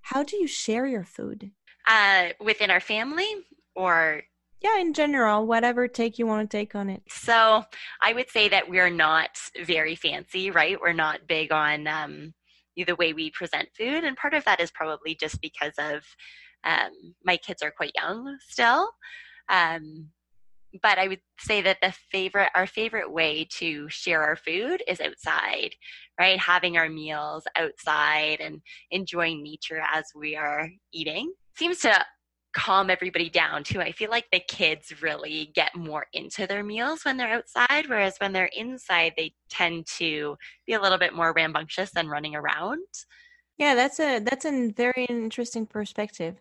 how 0.06 0.22
do 0.22 0.36
you 0.36 0.46
share 0.46 0.86
your 0.86 1.02
food? 1.02 1.50
Uh, 1.88 2.28
within 2.40 2.70
our 2.70 2.78
family 2.78 3.26
or 3.74 4.22
Yeah, 4.62 4.78
in 4.78 4.94
general, 4.94 5.46
whatever 5.46 5.88
take 5.88 6.16
you 6.16 6.26
want 6.26 6.48
to 6.48 6.56
take 6.56 6.76
on 6.76 6.88
it. 6.88 7.02
So 7.08 7.64
I 8.00 8.12
would 8.12 8.30
say 8.30 8.48
that 8.48 8.68
we're 8.68 8.90
not 8.90 9.30
very 9.64 9.96
fancy, 9.96 10.50
right? 10.52 10.80
We're 10.80 10.92
not 10.92 11.26
big 11.26 11.52
on 11.52 11.88
um, 11.88 12.34
the 12.76 12.94
way 12.96 13.12
we 13.12 13.30
present 13.32 13.68
food. 13.76 14.04
And 14.04 14.16
part 14.16 14.34
of 14.34 14.44
that 14.44 14.60
is 14.60 14.70
probably 14.70 15.16
just 15.16 15.40
because 15.40 15.74
of 15.78 16.04
um, 16.62 16.90
my 17.24 17.36
kids 17.36 17.62
are 17.62 17.72
quite 17.72 17.92
young 17.96 18.38
still. 18.48 18.88
Um, 19.48 20.10
but 20.82 20.98
I 20.98 21.08
would 21.08 21.20
say 21.38 21.62
that 21.62 21.78
the 21.82 21.92
favorite, 22.10 22.50
our 22.54 22.66
favorite 22.66 23.12
way 23.12 23.46
to 23.58 23.88
share 23.88 24.22
our 24.22 24.36
food 24.36 24.82
is 24.86 25.00
outside, 25.00 25.70
right? 26.18 26.38
Having 26.38 26.76
our 26.76 26.88
meals 26.88 27.44
outside 27.56 28.40
and 28.40 28.60
enjoying 28.90 29.42
nature 29.42 29.82
as 29.92 30.04
we 30.14 30.36
are 30.36 30.68
eating 30.92 31.32
seems 31.56 31.80
to 31.80 32.04
calm 32.54 32.88
everybody 32.88 33.28
down 33.28 33.62
too. 33.62 33.80
I 33.82 33.92
feel 33.92 34.10
like 34.10 34.26
the 34.32 34.40
kids 34.40 35.02
really 35.02 35.52
get 35.54 35.76
more 35.76 36.06
into 36.14 36.46
their 36.46 36.64
meals 36.64 37.04
when 37.04 37.18
they're 37.18 37.34
outside, 37.34 37.86
whereas 37.86 38.16
when 38.18 38.32
they're 38.32 38.50
inside, 38.56 39.12
they 39.16 39.34
tend 39.50 39.86
to 39.98 40.36
be 40.66 40.72
a 40.72 40.80
little 40.80 40.98
bit 40.98 41.14
more 41.14 41.34
rambunctious 41.34 41.90
and 41.94 42.10
running 42.10 42.34
around. 42.34 42.86
Yeah, 43.58 43.74
that's 43.74 44.00
a 44.00 44.20
that's 44.20 44.44
a 44.44 44.70
very 44.70 45.04
interesting 45.04 45.66
perspective. 45.66 46.36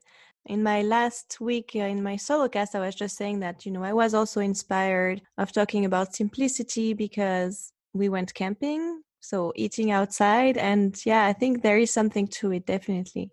In 0.48 0.62
my 0.62 0.84
last 0.84 1.42
week 1.42 1.72
uh, 1.76 1.80
in 1.80 2.04
my 2.04 2.18
solo 2.18 2.48
cast, 2.48 2.76
I 2.76 2.80
was 2.80 2.94
just 2.94 3.18
saying 3.18 3.40
that, 3.40 3.66
you 3.66 3.72
know, 3.72 3.84
I 3.84 3.94
was 3.94 4.14
also 4.14 4.42
inspired 4.42 5.22
of 5.40 5.52
talking 5.52 5.86
about 5.86 6.16
simplicity 6.16 6.94
because 6.94 7.72
we 7.94 8.10
went 8.10 8.34
camping, 8.36 9.02
so 9.22 9.54
eating 9.56 9.90
outside. 9.90 10.58
And 10.58 10.96
yeah, 11.04 11.26
I 11.26 11.34
think 11.34 11.64
there 11.64 11.80
is 11.80 11.92
something 11.92 12.28
to 12.28 12.52
it, 12.52 12.68
definitely. 12.68 13.32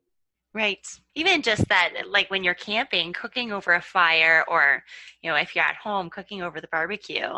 Right. 0.55 0.87
Even 1.15 1.43
just 1.43 1.69
that, 1.69 1.93
like 2.09 2.31
when 2.31 2.45
you're 2.45 2.55
camping, 2.55 3.13
cooking 3.13 3.53
over 3.53 3.75
a 3.75 3.83
fire, 3.83 4.45
or, 4.49 4.83
you 5.23 5.31
know, 5.31 5.37
if 5.37 5.55
you're 5.55 5.65
at 5.65 5.77
home, 5.77 6.09
cooking 6.09 6.43
over 6.43 6.61
the 6.63 6.69
barbecue 6.73 7.29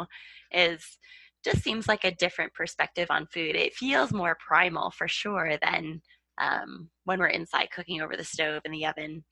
is 0.53 0.99
just 1.45 1.63
seems 1.63 1.89
like 1.89 2.05
a 2.05 2.15
different 2.15 2.55
perspective 2.55 3.09
on 3.11 3.27
food. 3.27 3.57
It 3.57 3.75
feels 3.75 4.13
more 4.13 4.37
primal 4.37 4.91
for 4.93 5.09
sure 5.09 5.59
than 5.61 6.01
um, 6.39 6.89
when 7.05 7.19
we're 7.19 7.27
inside 7.27 7.71
cooking 7.71 8.01
over 8.01 8.17
the 8.17 8.25
stove 8.25 8.63
in 8.65 8.73
the 8.73 8.87
oven. 8.87 9.25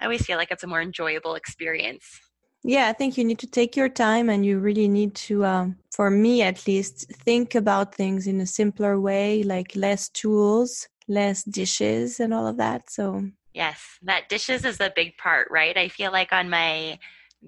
I 0.00 0.04
always 0.04 0.24
feel 0.24 0.36
like 0.36 0.50
it's 0.50 0.64
a 0.64 0.66
more 0.66 0.80
enjoyable 0.80 1.34
experience. 1.34 2.20
Yeah, 2.64 2.88
I 2.88 2.92
think 2.92 3.16
you 3.16 3.24
need 3.24 3.38
to 3.40 3.46
take 3.46 3.76
your 3.76 3.88
time 3.88 4.28
and 4.28 4.44
you 4.44 4.58
really 4.58 4.88
need 4.88 5.14
to, 5.14 5.44
um, 5.44 5.76
for 5.92 6.10
me 6.10 6.42
at 6.42 6.66
least, 6.66 7.10
think 7.12 7.54
about 7.54 7.94
things 7.94 8.26
in 8.26 8.40
a 8.40 8.46
simpler 8.46 9.00
way, 9.00 9.42
like 9.42 9.76
less 9.76 10.08
tools, 10.08 10.88
less 11.06 11.44
dishes, 11.44 12.20
and 12.20 12.34
all 12.34 12.46
of 12.46 12.56
that. 12.56 12.90
So, 12.90 13.30
yes, 13.54 13.80
that 14.02 14.28
dishes 14.28 14.64
is 14.64 14.80
a 14.80 14.92
big 14.94 15.16
part, 15.18 15.48
right? 15.50 15.76
I 15.76 15.88
feel 15.88 16.12
like 16.12 16.32
on 16.32 16.50
my 16.50 16.98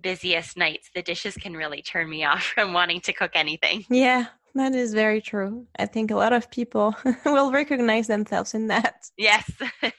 busiest 0.00 0.56
nights, 0.56 0.90
the 0.94 1.02
dishes 1.02 1.34
can 1.34 1.54
really 1.54 1.82
turn 1.82 2.08
me 2.08 2.24
off 2.30 2.44
from 2.44 2.72
wanting 2.72 3.00
to 3.02 3.12
cook 3.12 3.32
anything. 3.34 3.84
Yeah, 3.90 4.26
that 4.54 4.74
is 4.74 4.94
very 4.94 5.20
true. 5.20 5.66
I 5.78 5.86
think 5.86 6.10
a 6.10 6.16
lot 6.16 6.32
of 6.32 6.50
people 6.50 6.94
will 7.24 7.52
recognize 7.52 8.06
themselves 8.06 8.54
in 8.54 8.68
that. 8.68 9.04
Yes, 9.16 9.50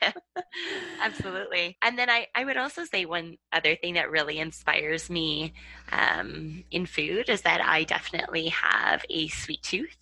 absolutely. 1.01 1.77
And 1.81 1.97
then 1.97 2.09
I, 2.09 2.27
I 2.35 2.45
would 2.45 2.57
also 2.57 2.83
say 2.85 3.05
one 3.05 3.37
other 3.53 3.75
thing 3.75 3.93
that 3.95 4.11
really 4.11 4.39
inspires 4.39 5.09
me 5.09 5.53
um, 5.91 6.63
in 6.71 6.85
food 6.85 7.29
is 7.29 7.41
that 7.41 7.61
I 7.61 7.83
definitely 7.83 8.49
have 8.49 9.03
a 9.09 9.27
sweet 9.29 9.63
tooth. 9.63 9.95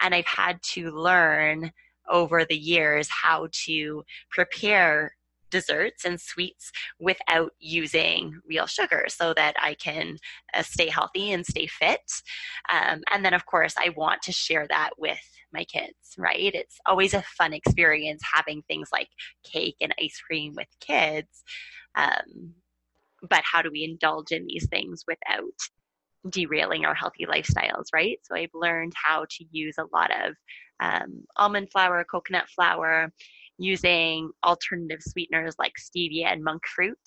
And 0.00 0.14
I've 0.14 0.26
had 0.26 0.62
to 0.74 0.90
learn 0.90 1.72
over 2.08 2.44
the 2.44 2.56
years 2.56 3.08
how 3.08 3.48
to 3.66 4.02
prepare 4.30 5.12
desserts 5.50 6.04
and 6.04 6.20
sweets 6.20 6.70
without 6.98 7.52
using 7.58 8.40
real 8.46 8.66
sugar 8.66 9.04
so 9.08 9.34
that 9.34 9.54
I 9.60 9.74
can 9.74 10.16
uh, 10.54 10.62
stay 10.62 10.88
healthy 10.88 11.32
and 11.32 11.44
stay 11.44 11.66
fit. 11.66 12.00
Um, 12.72 13.02
and 13.10 13.24
then, 13.24 13.34
of 13.34 13.46
course, 13.46 13.74
I 13.78 13.90
want 13.96 14.22
to 14.22 14.32
share 14.32 14.66
that 14.68 14.90
with 14.98 15.20
my 15.52 15.64
kids, 15.64 16.14
right? 16.16 16.54
It's 16.54 16.78
always 16.86 17.14
a 17.14 17.22
fun 17.22 17.52
experience 17.52 18.22
having 18.34 18.62
things 18.62 18.88
like 18.92 19.08
cake 19.44 19.76
and 19.80 19.94
ice 20.00 20.20
cream 20.24 20.54
with 20.56 20.68
kids. 20.80 21.42
Um, 21.94 22.54
but 23.28 23.42
how 23.44 23.62
do 23.62 23.70
we 23.70 23.84
indulge 23.84 24.30
in 24.30 24.46
these 24.46 24.66
things 24.68 25.04
without 25.06 25.52
derailing 26.28 26.84
our 26.84 26.94
healthy 26.94 27.26
lifestyles, 27.26 27.86
right? 27.92 28.18
So 28.22 28.34
I've 28.34 28.50
learned 28.54 28.92
how 28.94 29.26
to 29.28 29.44
use 29.50 29.76
a 29.78 29.86
lot 29.94 30.10
of 30.10 30.34
um, 30.80 31.24
almond 31.36 31.70
flour, 31.70 32.04
coconut 32.04 32.48
flour, 32.48 33.12
using 33.60 34.30
alternative 34.44 35.00
sweeteners 35.02 35.54
like 35.58 35.74
stevia 35.78 36.32
and 36.32 36.42
monk 36.42 36.62
fruit 36.66 36.98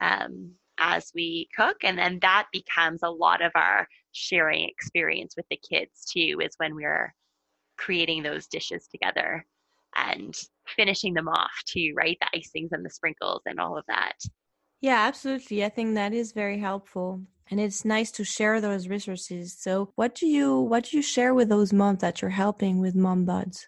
um, 0.00 0.52
as 0.78 1.10
we 1.14 1.48
cook. 1.54 1.76
And 1.82 1.98
then 1.98 2.18
that 2.22 2.46
becomes 2.52 3.02
a 3.02 3.10
lot 3.10 3.42
of 3.42 3.50
our 3.54 3.86
sharing 4.12 4.68
experience 4.68 5.34
with 5.36 5.46
the 5.50 5.60
kids 5.68 6.06
too, 6.10 6.40
is 6.40 6.54
when 6.58 6.74
we're 6.74 7.12
creating 7.76 8.22
those 8.22 8.46
dishes 8.46 8.86
together 8.86 9.44
and 9.96 10.34
finishing 10.68 11.14
them 11.14 11.28
off 11.28 11.62
too, 11.66 11.92
right? 11.96 12.16
The 12.20 12.38
icings 12.38 12.68
and 12.72 12.84
the 12.84 12.90
sprinkles 12.90 13.42
and 13.46 13.58
all 13.58 13.76
of 13.76 13.84
that. 13.88 14.14
Yeah, 14.80 15.00
absolutely. 15.00 15.64
I 15.64 15.68
think 15.68 15.94
that 15.94 16.12
is 16.12 16.30
very 16.30 16.58
helpful. 16.58 17.22
And 17.50 17.58
it's 17.58 17.84
nice 17.84 18.12
to 18.12 18.24
share 18.24 18.60
those 18.60 18.88
resources. 18.88 19.56
So 19.58 19.90
what 19.96 20.14
do 20.14 20.26
you 20.26 20.60
what 20.60 20.84
do 20.84 20.96
you 20.96 21.02
share 21.02 21.34
with 21.34 21.48
those 21.48 21.72
moms 21.72 22.00
that 22.00 22.20
you're 22.20 22.30
helping 22.30 22.78
with 22.78 22.94
Mom 22.94 23.26
Bods? 23.26 23.66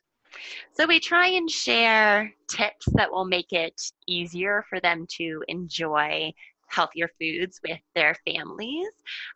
So 0.72 0.86
we 0.86 1.00
try 1.00 1.28
and 1.28 1.50
share 1.50 2.32
tips 2.48 2.86
that 2.94 3.10
will 3.10 3.24
make 3.24 3.52
it 3.52 3.80
easier 4.06 4.64
for 4.68 4.80
them 4.80 5.06
to 5.18 5.42
enjoy 5.48 6.32
healthier 6.68 7.10
foods 7.20 7.60
with 7.66 7.80
their 7.94 8.14
families, 8.24 8.88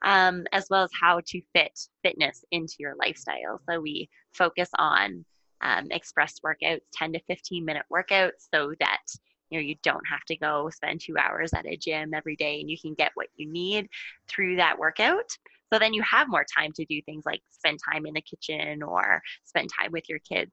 um, 0.02 0.44
as 0.52 0.66
well 0.70 0.84
as 0.84 0.90
how 0.98 1.20
to 1.26 1.42
fit 1.52 1.78
fitness 2.02 2.44
into 2.52 2.76
your 2.78 2.94
lifestyle. 2.96 3.60
So 3.68 3.80
we 3.80 4.08
focus 4.32 4.68
on 4.78 5.24
um, 5.60 5.88
express 5.90 6.40
workouts, 6.40 6.80
10 6.92 7.12
to 7.14 7.20
15 7.26 7.64
minute 7.64 7.84
workouts, 7.92 8.48
so 8.52 8.72
that 8.80 9.02
you 9.50 9.58
know 9.58 9.62
you 9.62 9.74
don't 9.82 10.06
have 10.08 10.24
to 10.28 10.36
go 10.36 10.70
spend 10.70 11.00
two 11.00 11.16
hours 11.18 11.52
at 11.52 11.66
a 11.66 11.76
gym 11.76 12.14
every 12.14 12.36
day, 12.36 12.60
and 12.60 12.70
you 12.70 12.78
can 12.78 12.94
get 12.94 13.12
what 13.14 13.28
you 13.36 13.50
need 13.50 13.88
through 14.28 14.56
that 14.56 14.78
workout. 14.78 15.30
So 15.72 15.78
then 15.78 15.94
you 15.94 16.02
have 16.02 16.28
more 16.28 16.44
time 16.56 16.72
to 16.74 16.84
do 16.84 17.02
things 17.02 17.24
like 17.26 17.40
spend 17.50 17.80
time 17.92 18.06
in 18.06 18.14
the 18.14 18.20
kitchen 18.20 18.82
or 18.82 19.20
spend 19.44 19.70
time 19.76 19.90
with 19.90 20.08
your 20.08 20.20
kids 20.20 20.52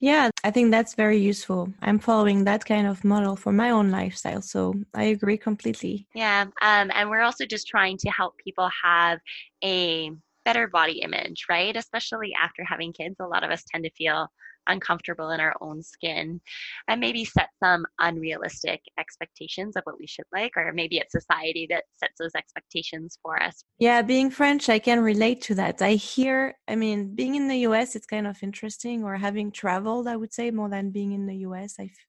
yeah, 0.00 0.30
I 0.44 0.50
think 0.50 0.70
that's 0.70 0.94
very 0.94 1.18
useful. 1.18 1.72
I'm 1.82 1.98
following 1.98 2.44
that 2.44 2.64
kind 2.64 2.86
of 2.86 3.04
model 3.04 3.36
for 3.36 3.52
my 3.52 3.70
own 3.70 3.90
lifestyle. 3.90 4.42
So 4.42 4.74
I 4.94 5.04
agree 5.04 5.36
completely. 5.36 6.06
Yeah. 6.14 6.42
Um, 6.62 6.90
and 6.94 7.10
we're 7.10 7.22
also 7.22 7.44
just 7.44 7.66
trying 7.66 7.98
to 7.98 8.10
help 8.10 8.36
people 8.38 8.68
have 8.82 9.18
a 9.64 10.10
better 10.44 10.68
body 10.68 11.00
image, 11.00 11.46
right? 11.48 11.76
Especially 11.76 12.32
after 12.40 12.64
having 12.64 12.92
kids. 12.92 13.16
A 13.20 13.26
lot 13.26 13.44
of 13.44 13.50
us 13.50 13.64
tend 13.70 13.84
to 13.84 13.90
feel 13.90 14.28
uncomfortable 14.68 15.30
in 15.30 15.40
our 15.40 15.54
own 15.60 15.82
skin 15.82 16.40
and 16.88 17.00
maybe 17.00 17.24
set 17.24 17.48
some 17.62 17.84
unrealistic 17.98 18.80
expectations 18.98 19.76
of 19.76 19.82
what 19.84 19.98
we 19.98 20.06
should 20.06 20.24
like 20.32 20.52
or 20.56 20.72
maybe 20.72 20.98
it's 20.98 21.12
society 21.12 21.66
that 21.70 21.84
sets 21.96 22.14
those 22.18 22.34
expectations 22.36 23.18
for 23.22 23.42
us. 23.42 23.64
Yeah 23.78 24.02
being 24.02 24.30
french 24.30 24.68
i 24.68 24.78
can 24.78 25.00
relate 25.00 25.40
to 25.42 25.54
that. 25.56 25.82
I 25.82 25.94
hear 25.94 26.56
i 26.68 26.74
mean 26.76 27.14
being 27.14 27.34
in 27.34 27.48
the 27.48 27.58
us 27.58 27.96
it's 27.96 28.06
kind 28.06 28.26
of 28.26 28.36
interesting 28.42 29.04
or 29.04 29.16
having 29.16 29.50
traveled 29.50 30.06
i 30.06 30.16
would 30.16 30.32
say 30.32 30.50
more 30.50 30.68
than 30.68 30.90
being 30.90 31.12
in 31.12 31.26
the 31.26 31.36
us 31.36 31.76
i, 31.80 31.84
f- 31.84 32.06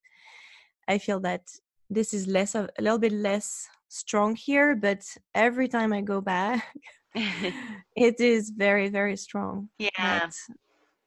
I 0.88 0.98
feel 0.98 1.20
that 1.20 1.42
this 1.88 2.14
is 2.14 2.26
less 2.26 2.54
of 2.54 2.70
a 2.78 2.82
little 2.82 2.98
bit 2.98 3.12
less 3.12 3.68
strong 3.88 4.36
here 4.36 4.76
but 4.76 5.02
every 5.34 5.68
time 5.68 5.92
i 5.92 6.00
go 6.00 6.20
back 6.20 6.64
it 7.96 8.20
is 8.20 8.50
very 8.50 8.88
very 8.88 9.16
strong 9.16 9.68
yeah 9.78 10.28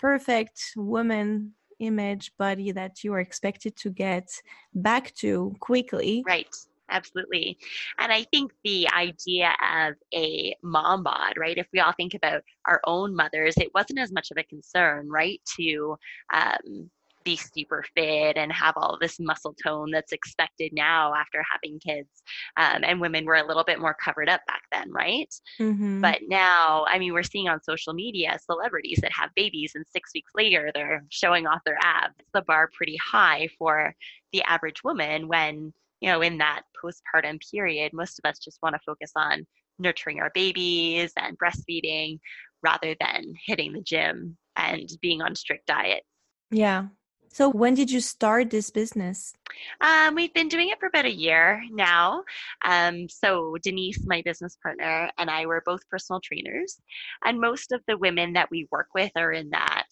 perfect 0.03 0.73
woman 0.75 1.53
image 1.79 2.33
body 2.37 2.73
that 2.73 3.05
you 3.05 3.13
are 3.13 3.21
expected 3.21 3.73
to 3.77 3.89
get 3.89 4.27
back 4.73 5.13
to 5.15 5.55
quickly. 5.61 6.21
Right. 6.27 6.53
Absolutely. 6.89 7.57
And 7.97 8.11
I 8.11 8.23
think 8.23 8.51
the 8.65 8.89
idea 8.89 9.55
of 9.87 9.95
a 10.13 10.53
mom 10.61 11.03
bod, 11.03 11.35
right? 11.37 11.57
If 11.57 11.67
we 11.71 11.79
all 11.79 11.93
think 11.93 12.13
about 12.13 12.43
our 12.67 12.81
own 12.85 13.15
mothers, 13.15 13.55
it 13.57 13.73
wasn't 13.73 13.99
as 13.99 14.11
much 14.11 14.29
of 14.29 14.37
a 14.37 14.43
concern, 14.43 15.09
right? 15.09 15.41
To 15.55 15.97
um, 16.33 16.91
be 17.23 17.35
super 17.35 17.83
fit 17.95 18.37
and 18.37 18.51
have 18.51 18.73
all 18.77 18.97
this 18.99 19.19
muscle 19.19 19.55
tone 19.63 19.91
that's 19.91 20.11
expected 20.11 20.71
now 20.73 21.13
after 21.13 21.43
having 21.51 21.79
kids. 21.79 22.23
Um, 22.57 22.83
and 22.83 23.01
women 23.01 23.25
were 23.25 23.35
a 23.35 23.45
little 23.45 23.63
bit 23.63 23.79
more 23.79 23.95
covered 24.03 24.29
up 24.29 24.41
back 24.47 24.61
then, 24.71 24.91
right? 24.91 25.33
Mm-hmm. 25.59 26.01
But 26.01 26.21
now, 26.27 26.85
I 26.89 26.99
mean, 26.99 27.13
we're 27.13 27.23
seeing 27.23 27.47
on 27.47 27.61
social 27.61 27.93
media 27.93 28.37
celebrities 28.43 28.99
that 29.01 29.11
have 29.13 29.29
babies, 29.35 29.73
and 29.75 29.85
six 29.87 30.11
weeks 30.13 30.31
later, 30.35 30.71
they're 30.73 31.03
showing 31.09 31.47
off 31.47 31.61
their 31.65 31.77
abs. 31.81 32.15
The 32.33 32.41
bar 32.41 32.69
pretty 32.73 32.97
high 32.97 33.49
for 33.57 33.93
the 34.31 34.41
average 34.43 34.83
woman 34.83 35.27
when, 35.27 35.73
you 36.01 36.09
know, 36.09 36.21
in 36.21 36.37
that 36.39 36.63
postpartum 36.83 37.39
period, 37.51 37.93
most 37.93 38.19
of 38.19 38.29
us 38.29 38.39
just 38.39 38.59
want 38.61 38.75
to 38.75 38.81
focus 38.85 39.11
on 39.15 39.45
nurturing 39.79 40.19
our 40.19 40.31
babies 40.33 41.11
and 41.17 41.37
breastfeeding 41.37 42.19
rather 42.61 42.95
than 42.99 43.33
hitting 43.45 43.73
the 43.73 43.81
gym 43.81 44.37
and 44.55 44.89
being 45.01 45.21
on 45.21 45.35
strict 45.35 45.65
diets. 45.67 46.05
Yeah, 46.51 46.85
So, 47.33 47.49
when 47.49 47.73
did 47.73 47.89
you 47.89 47.99
start 47.99 48.51
this 48.51 48.69
business? 48.69 49.33
Um, 49.81 50.13
we've 50.13 50.33
been 50.35 50.49
doing 50.49 50.69
it 50.69 50.79
for 50.79 50.85
about 50.85 51.05
a 51.05 51.11
year 51.11 51.63
now. 51.71 52.23
Um, 52.63 53.09
so, 53.09 53.57
Denise, 53.63 54.05
my 54.05 54.21
business 54.21 54.55
partner, 54.61 55.09
and 55.17 55.31
I 55.31 55.47
were 55.47 55.63
both 55.65 55.81
personal 55.89 56.21
trainers. 56.23 56.79
And 57.25 57.41
most 57.41 57.71
of 57.71 57.81
the 57.87 57.97
women 57.97 58.33
that 58.33 58.51
we 58.51 58.67
work 58.69 58.89
with 58.93 59.11
are 59.15 59.31
in 59.31 59.49
that 59.49 59.87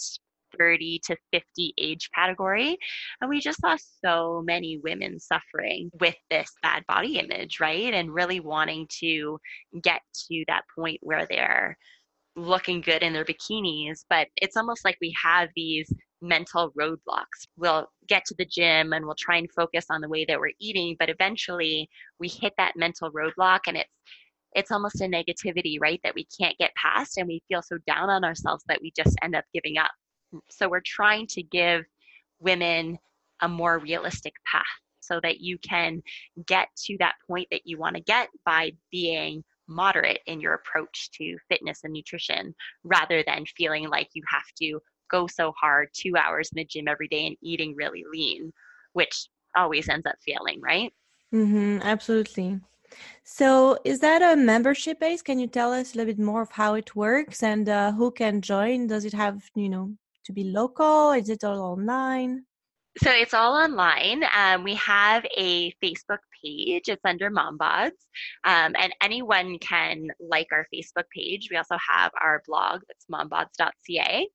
30 0.55 1.01
to 1.05 1.17
50 1.33 1.73
age 1.79 2.11
category. 2.13 2.77
And 3.19 3.29
we 3.31 3.39
just 3.39 3.59
saw 3.59 3.75
so 4.05 4.43
many 4.45 4.77
women 4.77 5.19
suffering 5.19 5.89
with 5.99 6.15
this 6.29 6.51
bad 6.61 6.85
body 6.85 7.17
image, 7.17 7.59
right? 7.59 7.91
And 7.91 8.13
really 8.13 8.39
wanting 8.39 8.87
to 8.99 9.39
get 9.81 10.01
to 10.29 10.43
that 10.47 10.65
point 10.75 10.99
where 11.01 11.25
they're 11.25 11.75
looking 12.35 12.81
good 12.81 13.01
in 13.01 13.13
their 13.13 13.25
bikinis. 13.25 14.05
But 14.07 14.27
it's 14.35 14.57
almost 14.57 14.85
like 14.85 14.97
we 15.01 15.15
have 15.23 15.49
these 15.55 15.91
mental 16.21 16.71
roadblocks. 16.79 17.47
We'll 17.57 17.87
get 18.07 18.25
to 18.25 18.35
the 18.37 18.45
gym 18.45 18.93
and 18.93 19.05
we'll 19.05 19.15
try 19.15 19.37
and 19.37 19.51
focus 19.51 19.85
on 19.89 20.01
the 20.01 20.09
way 20.09 20.25
that 20.25 20.39
we're 20.39 20.53
eating, 20.59 20.95
but 20.99 21.09
eventually 21.09 21.89
we 22.19 22.27
hit 22.27 22.53
that 22.57 22.75
mental 22.75 23.11
roadblock 23.11 23.61
and 23.67 23.77
it's 23.77 23.89
it's 24.53 24.71
almost 24.71 24.99
a 24.99 25.05
negativity, 25.05 25.77
right, 25.79 26.01
that 26.03 26.13
we 26.13 26.27
can't 26.37 26.57
get 26.57 26.75
past 26.75 27.17
and 27.17 27.25
we 27.25 27.41
feel 27.47 27.61
so 27.61 27.77
down 27.87 28.09
on 28.09 28.25
ourselves 28.25 28.63
that 28.67 28.81
we 28.81 28.91
just 28.95 29.17
end 29.21 29.33
up 29.33 29.45
giving 29.53 29.77
up. 29.77 29.91
So 30.49 30.67
we're 30.67 30.81
trying 30.85 31.27
to 31.27 31.43
give 31.43 31.85
women 32.39 32.97
a 33.41 33.47
more 33.47 33.79
realistic 33.79 34.33
path 34.45 34.65
so 34.99 35.19
that 35.23 35.39
you 35.39 35.57
can 35.59 36.01
get 36.45 36.67
to 36.85 36.97
that 36.99 37.15
point 37.27 37.47
that 37.51 37.61
you 37.65 37.77
want 37.77 37.95
to 37.95 38.01
get 38.01 38.27
by 38.45 38.71
being 38.91 39.43
moderate 39.67 40.19
in 40.27 40.41
your 40.41 40.53
approach 40.53 41.09
to 41.13 41.37
fitness 41.49 41.79
and 41.83 41.93
nutrition 41.93 42.53
rather 42.83 43.23
than 43.25 43.45
feeling 43.57 43.87
like 43.89 44.09
you 44.13 44.23
have 44.29 44.43
to 44.61 44.79
go 45.11 45.27
so 45.27 45.51
hard 45.59 45.89
two 45.93 46.15
hours 46.17 46.49
in 46.51 46.57
the 46.57 46.65
gym 46.65 46.87
every 46.87 47.07
day 47.07 47.27
and 47.27 47.37
eating 47.41 47.75
really 47.75 48.03
lean, 48.11 48.51
which 48.93 49.27
always 49.55 49.89
ends 49.89 50.05
up 50.05 50.15
failing, 50.25 50.61
right? 50.61 50.93
Mm-hmm, 51.33 51.79
absolutely. 51.83 52.59
So, 53.23 53.77
is 53.85 53.99
that 53.99 54.21
a 54.21 54.35
membership 54.35 54.99
base? 54.99 55.21
Can 55.21 55.39
you 55.39 55.47
tell 55.47 55.71
us 55.73 55.93
a 55.93 55.97
little 55.97 56.13
bit 56.13 56.19
more 56.19 56.41
of 56.41 56.51
how 56.51 56.73
it 56.75 56.95
works 56.95 57.43
and 57.43 57.67
uh, 57.69 57.91
who 57.93 58.11
can 58.11 58.41
join? 58.41 58.87
Does 58.87 59.05
it 59.05 59.13
have, 59.13 59.43
you 59.55 59.69
know, 59.69 59.95
to 60.25 60.33
be 60.33 60.45
local? 60.45 61.11
Is 61.11 61.29
it 61.29 61.43
all 61.43 61.61
online? 61.61 62.45
So 62.97 63.09
it's 63.09 63.33
all 63.33 63.53
online. 63.53 64.23
Um, 64.35 64.65
we 64.65 64.75
have 64.75 65.25
a 65.37 65.73
Facebook 65.81 66.19
page. 66.43 66.89
It's 66.89 67.05
under 67.05 67.31
MomBods, 67.31 67.91
um, 68.43 68.75
and 68.77 68.93
anyone 69.01 69.59
can 69.59 70.07
like 70.19 70.47
our 70.51 70.67
Facebook 70.73 71.05
page. 71.15 71.47
We 71.49 71.55
also 71.55 71.77
have 71.77 72.11
our 72.21 72.43
blog 72.45 72.81
that's 72.89 73.05
mombods.ca, 73.09 74.27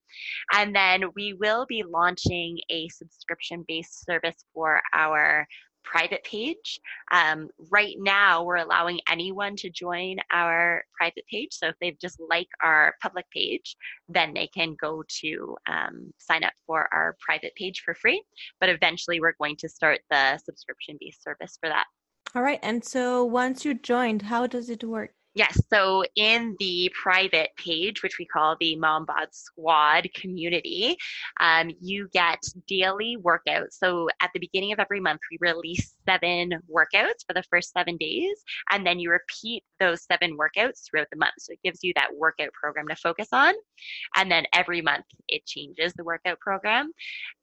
and 0.54 0.74
then 0.74 1.04
we 1.14 1.34
will 1.34 1.66
be 1.68 1.82
launching 1.82 2.58
a 2.70 2.88
subscription-based 2.88 4.06
service 4.06 4.42
for 4.54 4.80
our 4.94 5.46
private 5.86 6.22
page. 6.24 6.80
Um, 7.12 7.48
right 7.70 7.96
now, 7.98 8.44
we're 8.44 8.56
allowing 8.56 9.00
anyone 9.08 9.56
to 9.56 9.70
join 9.70 10.16
our 10.30 10.84
private 10.94 11.24
page. 11.30 11.52
So 11.52 11.68
if 11.68 11.76
they've 11.80 11.98
just 11.98 12.20
like 12.28 12.48
our 12.62 12.94
public 13.00 13.30
page, 13.30 13.76
then 14.08 14.34
they 14.34 14.48
can 14.48 14.76
go 14.80 15.02
to 15.20 15.56
um, 15.66 16.12
sign 16.18 16.44
up 16.44 16.52
for 16.66 16.88
our 16.92 17.16
private 17.20 17.54
page 17.54 17.82
for 17.84 17.94
free. 17.94 18.22
But 18.60 18.68
eventually, 18.68 19.20
we're 19.20 19.36
going 19.40 19.56
to 19.56 19.68
start 19.68 20.00
the 20.10 20.38
subscription 20.44 20.98
based 21.00 21.22
service 21.22 21.56
for 21.60 21.68
that. 21.68 21.86
All 22.34 22.42
right. 22.42 22.60
And 22.62 22.84
so 22.84 23.24
once 23.24 23.64
you 23.64 23.72
joined, 23.72 24.22
how 24.22 24.46
does 24.46 24.68
it 24.68 24.84
work? 24.84 25.15
Yes. 25.36 25.60
So 25.70 26.02
in 26.16 26.56
the 26.58 26.90
private 26.98 27.50
page, 27.58 28.02
which 28.02 28.16
we 28.18 28.24
call 28.24 28.56
the 28.58 28.74
Mom 28.74 29.04
MomBod 29.04 29.26
Squad 29.32 30.08
community, 30.14 30.96
um, 31.40 31.70
you 31.78 32.08
get 32.14 32.42
daily 32.66 33.18
workouts. 33.20 33.72
So 33.72 34.08
at 34.22 34.30
the 34.32 34.40
beginning 34.40 34.72
of 34.72 34.80
every 34.80 34.98
month, 34.98 35.20
we 35.30 35.36
release 35.38 35.94
seven 36.08 36.52
workouts 36.74 37.26
for 37.26 37.34
the 37.34 37.42
first 37.50 37.70
seven 37.72 37.98
days, 37.98 38.42
and 38.70 38.86
then 38.86 38.98
you 38.98 39.10
repeat 39.10 39.62
those 39.78 40.04
seven 40.04 40.38
workouts 40.38 40.88
throughout 40.88 41.08
the 41.12 41.18
month. 41.18 41.34
So 41.38 41.52
it 41.52 41.58
gives 41.62 41.80
you 41.82 41.92
that 41.96 42.16
workout 42.16 42.54
program 42.54 42.88
to 42.88 42.96
focus 42.96 43.28
on. 43.30 43.52
And 44.16 44.32
then 44.32 44.46
every 44.54 44.80
month 44.80 45.04
it 45.28 45.44
changes 45.44 45.92
the 45.92 46.04
workout 46.04 46.40
program. 46.40 46.92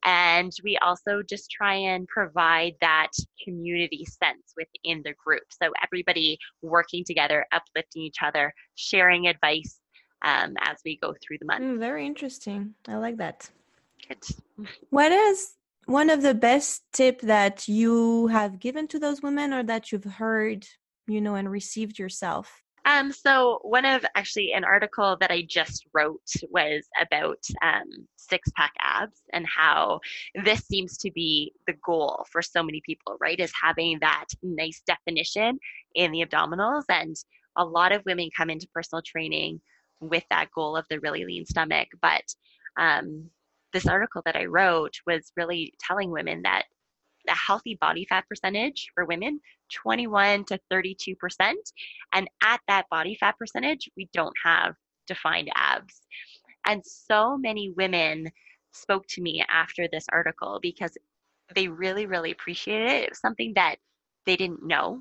And 0.04 0.50
we 0.64 0.76
also 0.78 1.22
just 1.22 1.48
try 1.48 1.74
and 1.74 2.08
provide 2.08 2.74
that 2.80 3.10
community 3.44 4.04
sense 4.04 4.52
within 4.56 5.02
the 5.04 5.14
group. 5.24 5.44
So 5.62 5.70
everybody 5.80 6.38
working 6.60 7.04
together, 7.04 7.46
uplifting 7.52 7.83
each 7.94 8.16
other, 8.22 8.52
sharing 8.74 9.26
advice 9.26 9.80
um, 10.24 10.54
as 10.62 10.78
we 10.84 10.98
go 11.02 11.14
through 11.22 11.38
the 11.38 11.46
month. 11.46 11.64
Mm, 11.64 11.78
very 11.78 12.06
interesting. 12.06 12.74
I 12.88 12.96
like 12.96 13.18
that. 13.18 13.50
Good. 14.08 14.66
What 14.90 15.12
is 15.12 15.54
one 15.86 16.10
of 16.10 16.22
the 16.22 16.34
best 16.34 16.82
tip 16.92 17.20
that 17.22 17.68
you 17.68 18.28
have 18.28 18.58
given 18.58 18.88
to 18.88 18.98
those 18.98 19.22
women 19.22 19.52
or 19.52 19.62
that 19.64 19.92
you've 19.92 20.04
heard, 20.04 20.66
you 21.06 21.20
know, 21.20 21.34
and 21.34 21.50
received 21.50 21.98
yourself? 21.98 22.62
Um, 22.86 23.12
so 23.12 23.60
one 23.62 23.86
of 23.86 24.04
actually 24.14 24.52
an 24.52 24.64
article 24.64 25.16
that 25.20 25.30
I 25.30 25.46
just 25.48 25.86
wrote 25.94 26.20
was 26.50 26.86
about 27.00 27.38
um, 27.62 28.06
six 28.16 28.50
pack 28.56 28.72
abs 28.78 29.22
and 29.32 29.46
how 29.46 30.00
this 30.44 30.66
seems 30.66 30.98
to 30.98 31.10
be 31.10 31.52
the 31.66 31.74
goal 31.84 32.26
for 32.30 32.42
so 32.42 32.62
many 32.62 32.82
people, 32.84 33.16
right? 33.20 33.40
Is 33.40 33.52
having 33.60 33.98
that 34.00 34.26
nice 34.42 34.82
definition 34.86 35.58
in 35.94 36.12
the 36.12 36.26
abdominals. 36.26 36.84
And 36.90 37.16
a 37.56 37.64
lot 37.64 37.92
of 37.92 38.04
women 38.04 38.30
come 38.36 38.50
into 38.50 38.68
personal 38.74 39.02
training 39.02 39.60
with 40.00 40.24
that 40.30 40.50
goal 40.54 40.76
of 40.76 40.86
the 40.90 41.00
really 41.00 41.24
lean 41.24 41.46
stomach. 41.46 41.88
But 42.00 42.24
um, 42.78 43.30
this 43.72 43.86
article 43.86 44.22
that 44.24 44.36
I 44.36 44.46
wrote 44.46 44.94
was 45.06 45.32
really 45.36 45.74
telling 45.80 46.10
women 46.10 46.42
that 46.42 46.64
the 47.26 47.32
healthy 47.32 47.76
body 47.80 48.06
fat 48.08 48.24
percentage 48.28 48.88
for 48.94 49.04
women 49.04 49.40
21 49.72 50.44
to 50.44 50.58
32 50.70 51.16
percent 51.16 51.58
and 52.12 52.28
at 52.42 52.60
that 52.68 52.84
body 52.90 53.16
fat 53.18 53.34
percentage 53.38 53.88
we 53.96 54.08
don't 54.12 54.34
have 54.42 54.74
defined 55.06 55.50
abs 55.54 56.02
and 56.66 56.82
so 56.84 57.36
many 57.38 57.70
women 57.76 58.30
spoke 58.72 59.06
to 59.06 59.22
me 59.22 59.42
after 59.48 59.88
this 59.88 60.04
article 60.12 60.58
because 60.60 60.90
they 61.54 61.68
really 61.68 62.06
really 62.06 62.30
appreciated 62.30 62.88
it 62.88 63.04
it 63.04 63.10
was 63.10 63.20
something 63.20 63.52
that 63.54 63.76
they 64.26 64.36
didn't 64.36 64.62
know 64.62 65.00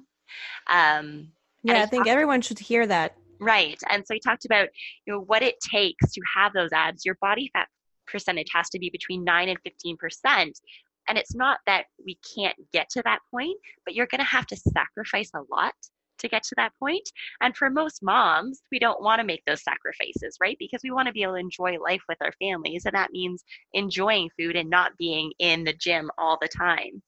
um, 0.69 1.27
yeah 1.63 1.81
i, 1.81 1.85
think 1.85 2.01
talked, 2.03 2.09
everyone 2.09 2.41
should 2.41 2.59
hear 2.59 2.85
that 2.85 3.15
right 3.39 3.79
and 3.89 4.05
so 4.05 4.13
he 4.13 4.19
talked 4.19 4.45
about 4.45 4.69
you 5.05 5.13
know 5.13 5.19
what 5.19 5.43
it 5.43 5.55
takes 5.59 6.11
to 6.13 6.21
have 6.35 6.53
those 6.53 6.71
abs 6.71 7.05
your 7.05 7.17
body 7.21 7.49
fat 7.53 7.67
percentage 8.05 8.49
has 8.53 8.69
to 8.69 8.79
be 8.79 8.89
between 8.89 9.23
9 9.23 9.49
and 9.49 9.59
15 9.63 9.97
percent 9.97 10.59
and 11.07 11.17
it's 11.17 11.35
not 11.35 11.59
that 11.65 11.85
we 12.03 12.17
can't 12.35 12.55
get 12.71 12.89
to 12.91 13.01
that 13.03 13.19
point, 13.31 13.57
but 13.85 13.93
you're 13.93 14.07
going 14.07 14.19
to 14.19 14.25
have 14.25 14.47
to 14.47 14.55
sacrifice 14.55 15.31
a 15.35 15.41
lot 15.51 15.73
to 16.19 16.29
get 16.29 16.43
to 16.43 16.55
that 16.55 16.71
point. 16.79 17.07
And 17.41 17.55
for 17.55 17.69
most 17.69 18.01
moms, 18.01 18.61
we 18.71 18.79
don't 18.79 19.01
want 19.01 19.19
to 19.19 19.25
make 19.25 19.43
those 19.45 19.63
sacrifices, 19.63 20.37
right? 20.39 20.55
Because 20.59 20.81
we 20.83 20.91
want 20.91 21.07
to 21.07 21.13
be 21.13 21.23
able 21.23 21.33
to 21.33 21.39
enjoy 21.39 21.77
life 21.79 22.03
with 22.07 22.17
our 22.21 22.31
families. 22.41 22.85
And 22.85 22.95
that 22.95 23.11
means 23.11 23.43
enjoying 23.73 24.29
food 24.39 24.55
and 24.55 24.69
not 24.69 24.97
being 24.97 25.33
in 25.39 25.63
the 25.63 25.73
gym 25.73 26.09
all 26.17 26.37
the 26.41 26.47
time. 26.47 27.01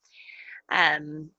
Um, 0.71 1.29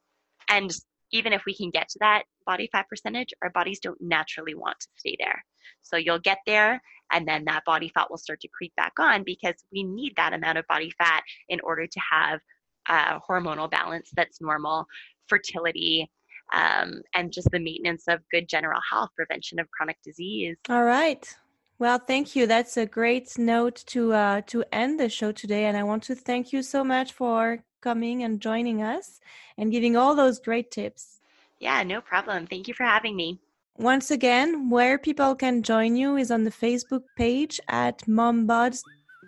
and 0.49 0.75
even 1.13 1.33
if 1.33 1.43
we 1.45 1.55
can 1.55 1.71
get 1.71 1.89
to 1.91 1.99
that 2.01 2.23
body 2.47 2.69
fat 2.73 2.89
percentage, 2.89 3.35
our 3.43 3.51
bodies 3.51 3.81
don't 3.81 4.01
naturally 4.01 4.55
want 4.55 4.79
to 4.81 4.89
stay 4.97 5.17
there. 5.19 5.45
So 5.83 5.97
you'll 5.97 6.21
get 6.21 6.39
there, 6.47 6.81
and 7.13 7.27
then 7.27 7.45
that 7.45 7.65
body 7.65 7.91
fat 7.95 8.11
will 8.11 8.19
start 8.19 8.41
to 8.41 8.49
creep 8.49 8.75
back 8.77 8.93
on 8.99 9.23
because 9.25 9.55
we 9.73 9.85
need 9.85 10.15
that 10.17 10.33
amount 10.33 10.59
of 10.59 10.67
body 10.69 10.93
fat 10.99 11.23
in 11.49 11.61
order 11.61 11.87
to 11.87 12.01
have 12.11 12.41
a 12.89 13.21
hormonal 13.29 13.71
balance 13.71 14.11
that's 14.15 14.41
normal, 14.41 14.87
fertility, 15.29 16.11
um, 16.53 17.03
and 17.15 17.33
just 17.33 17.51
the 17.51 17.59
maintenance 17.59 18.05
of 18.09 18.21
good 18.31 18.49
general 18.49 18.81
health, 18.89 19.11
prevention 19.17 19.59
of 19.59 19.71
chronic 19.71 19.97
disease. 20.05 20.57
All 20.69 20.85
right. 20.85 21.37
Well, 21.79 21.99
thank 21.99 22.35
you. 22.35 22.47
That's 22.47 22.77
a 22.79 22.87
great 22.87 23.37
note 23.37 23.85
to 23.89 24.13
uh, 24.15 24.41
to 24.47 24.65
end 24.73 24.99
the 24.99 25.11
show 25.11 25.31
today, 25.31 25.67
and 25.67 25.77
I 25.77 25.83
want 25.83 26.05
to 26.05 26.15
thank 26.15 26.53
you 26.53 26.63
so 26.63 26.83
much 26.83 27.13
for 27.13 27.63
coming 27.83 28.23
and 28.23 28.41
joining 28.41 28.83
us 28.83 29.21
and 29.59 29.71
giving 29.71 29.95
all 29.97 30.15
those 30.15 30.41
great 30.41 30.71
tips. 30.71 31.16
Yeah, 31.61 31.83
no 31.83 32.01
problem. 32.01 32.47
Thank 32.47 32.69
you 32.69 32.75
for 32.75 32.85
having 32.85 33.17
me. 33.17 33.41
Once 33.79 34.11
again, 34.11 34.71
where 34.71 34.99
people 34.99 35.35
can 35.35 35.63
join 35.63 35.97
you 35.97 36.17
is 36.17 36.31
on 36.31 36.45
the 36.45 36.51
Facebook 36.51 37.03
page 37.17 37.61
at 37.69 37.99
MomBods. 38.07 38.81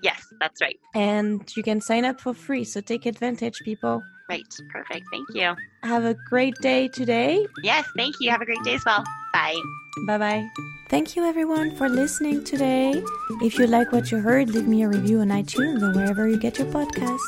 Yes, 0.02 0.22
that's 0.40 0.60
right. 0.60 0.78
And 0.94 1.44
you 1.56 1.62
can 1.62 1.80
sign 1.80 2.04
up 2.04 2.20
for 2.20 2.32
free, 2.32 2.64
so 2.64 2.80
take 2.80 3.04
advantage, 3.04 3.60
people. 3.64 4.02
Right, 4.28 4.42
perfect. 4.70 5.06
Thank 5.10 5.26
you. 5.34 5.54
Have 5.82 6.04
a 6.04 6.14
great 6.28 6.54
day 6.60 6.88
today. 6.88 7.46
Yes, 7.62 7.86
thank 7.96 8.14
you. 8.20 8.30
Have 8.30 8.42
a 8.42 8.44
great 8.44 8.62
day 8.62 8.74
as 8.74 8.84
well. 8.84 9.04
Bye. 9.32 9.56
Bye 10.06 10.18
bye. 10.18 10.48
Thank 10.88 11.16
you 11.16 11.24
everyone 11.24 11.74
for 11.76 11.88
listening 11.88 12.44
today. 12.44 13.02
If 13.42 13.58
you 13.58 13.66
like 13.66 13.92
what 13.92 14.10
you 14.10 14.18
heard, 14.18 14.50
leave 14.50 14.68
me 14.68 14.82
a 14.82 14.88
review 14.88 15.20
on 15.20 15.28
iTunes 15.28 15.82
or 15.82 15.92
wherever 15.92 16.28
you 16.28 16.38
get 16.38 16.58
your 16.58 16.68
podcast. 16.68 17.18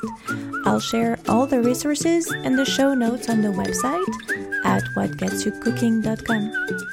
I'll 0.65 0.81
share 0.81 1.19
all 1.29 1.47
the 1.47 1.61
resources 1.61 2.31
and 2.31 2.59
the 2.59 2.65
show 2.65 2.95
notes 2.95 3.29
on 3.29 3.43
the 3.43 3.49
website 3.49 4.50
at 4.71 4.85
whatgetsyoucooking.com. 4.95 6.43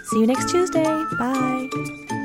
See 0.05 0.19
you 0.19 0.27
next 0.27 0.49
Tuesday. 0.49 1.05
Bye. 1.17 2.16